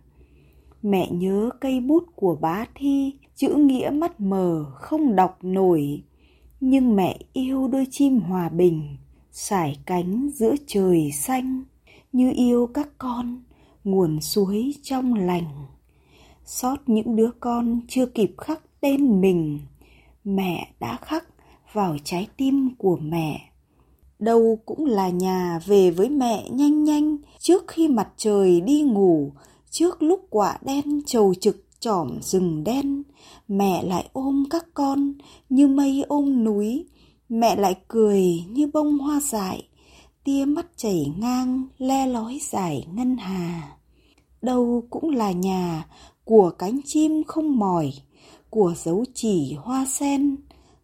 mẹ 0.82 1.12
nhớ 1.12 1.50
cây 1.62 1.80
bút 1.80 2.04
của 2.16 2.38
bá 2.42 2.66
thi 2.76 3.14
chữ 3.36 3.50
nghĩa 3.56 3.90
mắt 3.94 4.22
mờ 4.22 4.66
không 4.76 5.16
đọc 5.16 5.38
nổi, 5.42 6.04
nhưng 6.60 6.96
mẹ 6.96 7.20
yêu 7.34 7.68
đôi 7.68 7.88
chim 7.92 8.20
hòa 8.20 8.50
bình, 8.50 8.98
sải 9.32 9.80
cánh 9.86 10.30
giữa 10.34 10.56
trời 10.68 11.12
xanh. 11.12 11.64
Như 12.12 12.32
yêu 12.36 12.68
các 12.74 12.90
con, 12.98 13.44
nguồn 13.84 14.22
suối 14.22 14.76
trong 14.84 15.14
lành. 15.14 15.66
Xót 16.46 16.80
những 16.88 17.16
đứa 17.16 17.30
con 17.40 17.82
chưa 17.88 18.06
kịp 18.06 18.36
khắc 18.38 18.62
tên 18.82 19.22
mình, 19.22 19.60
mẹ 20.24 20.74
đã 20.80 20.98
khắc 21.02 21.26
vào 21.74 21.98
trái 22.04 22.28
tim 22.38 22.76
của 22.78 22.98
mẹ. 23.02 23.52
Đâu 24.20 24.60
cũng 24.66 24.86
là 24.86 25.10
nhà 25.10 25.60
về 25.66 25.92
với 25.92 26.10
mẹ 26.10 26.50
nhanh 26.50 26.84
nhanh, 26.84 27.18
trước 27.40 27.64
khi 27.68 27.88
mặt 27.88 28.10
trời 28.18 28.62
đi 28.62 28.82
ngủ, 28.82 29.32
trước 29.70 30.04
lúc 30.04 30.28
quả 30.30 30.58
đen 30.62 31.02
trầu 31.06 31.34
trực 31.34 31.65
trỏm 31.86 32.22
rừng 32.22 32.64
đen. 32.64 33.04
Mẹ 33.48 33.84
lại 33.84 34.10
ôm 34.14 34.44
các 34.50 34.66
con 34.74 35.14
như 35.50 35.68
mây 35.68 36.04
ôm 36.08 36.44
núi. 36.44 36.86
Mẹ 37.30 37.56
lại 37.56 37.76
cười 37.88 38.44
như 38.50 38.70
bông 38.74 38.98
hoa 38.98 39.20
dại. 39.20 39.68
Tia 40.24 40.46
mắt 40.46 40.68
chảy 40.76 41.14
ngang 41.18 41.68
le 41.78 42.08
lói 42.08 42.40
dài 42.42 42.88
ngân 42.94 43.18
hà. 43.18 43.78
Đâu 44.42 44.84
cũng 44.90 45.10
là 45.10 45.32
nhà 45.32 45.88
của 46.24 46.50
cánh 46.50 46.80
chim 46.86 47.24
không 47.28 47.60
mỏi, 47.60 47.94
của 48.50 48.74
dấu 48.78 49.06
chỉ 49.14 49.54
hoa 49.54 49.86
sen, 49.86 50.36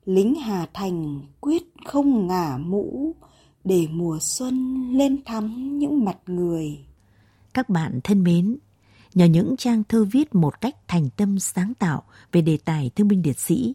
lính 0.06 0.36
Hà 0.36 0.68
Thành 0.74 1.22
quyết 1.40 1.64
không 1.86 2.28
ngả 2.28 2.58
mũ 2.58 3.16
để 3.64 3.88
mùa 3.92 4.18
xuân 4.22 4.86
lên 4.92 5.24
thắm 5.26 5.78
những 5.80 6.06
mặt 6.06 6.18
người. 6.26 6.78
Các 7.54 7.70
bạn 7.70 8.00
thân 8.04 8.24
mến, 8.24 8.58
nhờ 9.14 9.26
những 9.26 9.58
trang 9.58 9.84
thơ 9.84 10.06
viết 10.06 10.36
một 10.36 10.62
cách 10.62 10.76
thành 10.88 11.10
tâm 11.10 11.40
sáng 11.40 11.74
tạo 11.74 12.04
về 12.32 12.42
đề 12.42 12.58
tài 12.66 12.92
thương 12.96 13.08
binh 13.08 13.22
liệt 13.26 13.40
sĩ, 13.40 13.74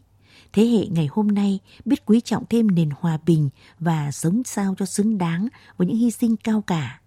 thế 0.53 0.65
hệ 0.65 0.85
ngày 0.87 1.07
hôm 1.11 1.27
nay 1.27 1.59
biết 1.85 2.05
quý 2.05 2.21
trọng 2.21 2.43
thêm 2.49 2.75
nền 2.75 2.89
hòa 2.99 3.17
bình 3.25 3.49
và 3.79 4.11
sống 4.11 4.41
sao 4.45 4.75
cho 4.79 4.85
xứng 4.85 5.17
đáng 5.17 5.47
với 5.77 5.87
những 5.87 5.97
hy 5.97 6.11
sinh 6.11 6.35
cao 6.35 6.61
cả 6.61 6.99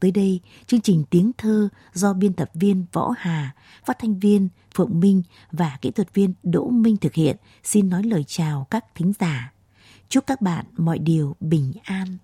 Tới 0.00 0.10
đây, 0.10 0.40
chương 0.66 0.80
trình 0.80 1.04
tiếng 1.10 1.32
thơ 1.38 1.68
do 1.92 2.12
biên 2.12 2.32
tập 2.32 2.50
viên 2.54 2.86
Võ 2.92 3.14
Hà, 3.18 3.54
phát 3.84 3.98
thanh 4.00 4.18
viên 4.18 4.48
Phượng 4.74 5.00
Minh 5.00 5.22
và 5.52 5.78
kỹ 5.80 5.90
thuật 5.90 6.14
viên 6.14 6.34
Đỗ 6.42 6.68
Minh 6.68 6.96
thực 6.96 7.14
hiện 7.14 7.36
xin 7.62 7.90
nói 7.90 8.02
lời 8.02 8.24
chào 8.26 8.66
các 8.70 8.84
thính 8.94 9.12
giả. 9.18 9.52
Chúc 10.08 10.26
các 10.26 10.40
bạn 10.40 10.64
mọi 10.76 10.98
điều 10.98 11.36
bình 11.40 11.72
an. 11.82 12.18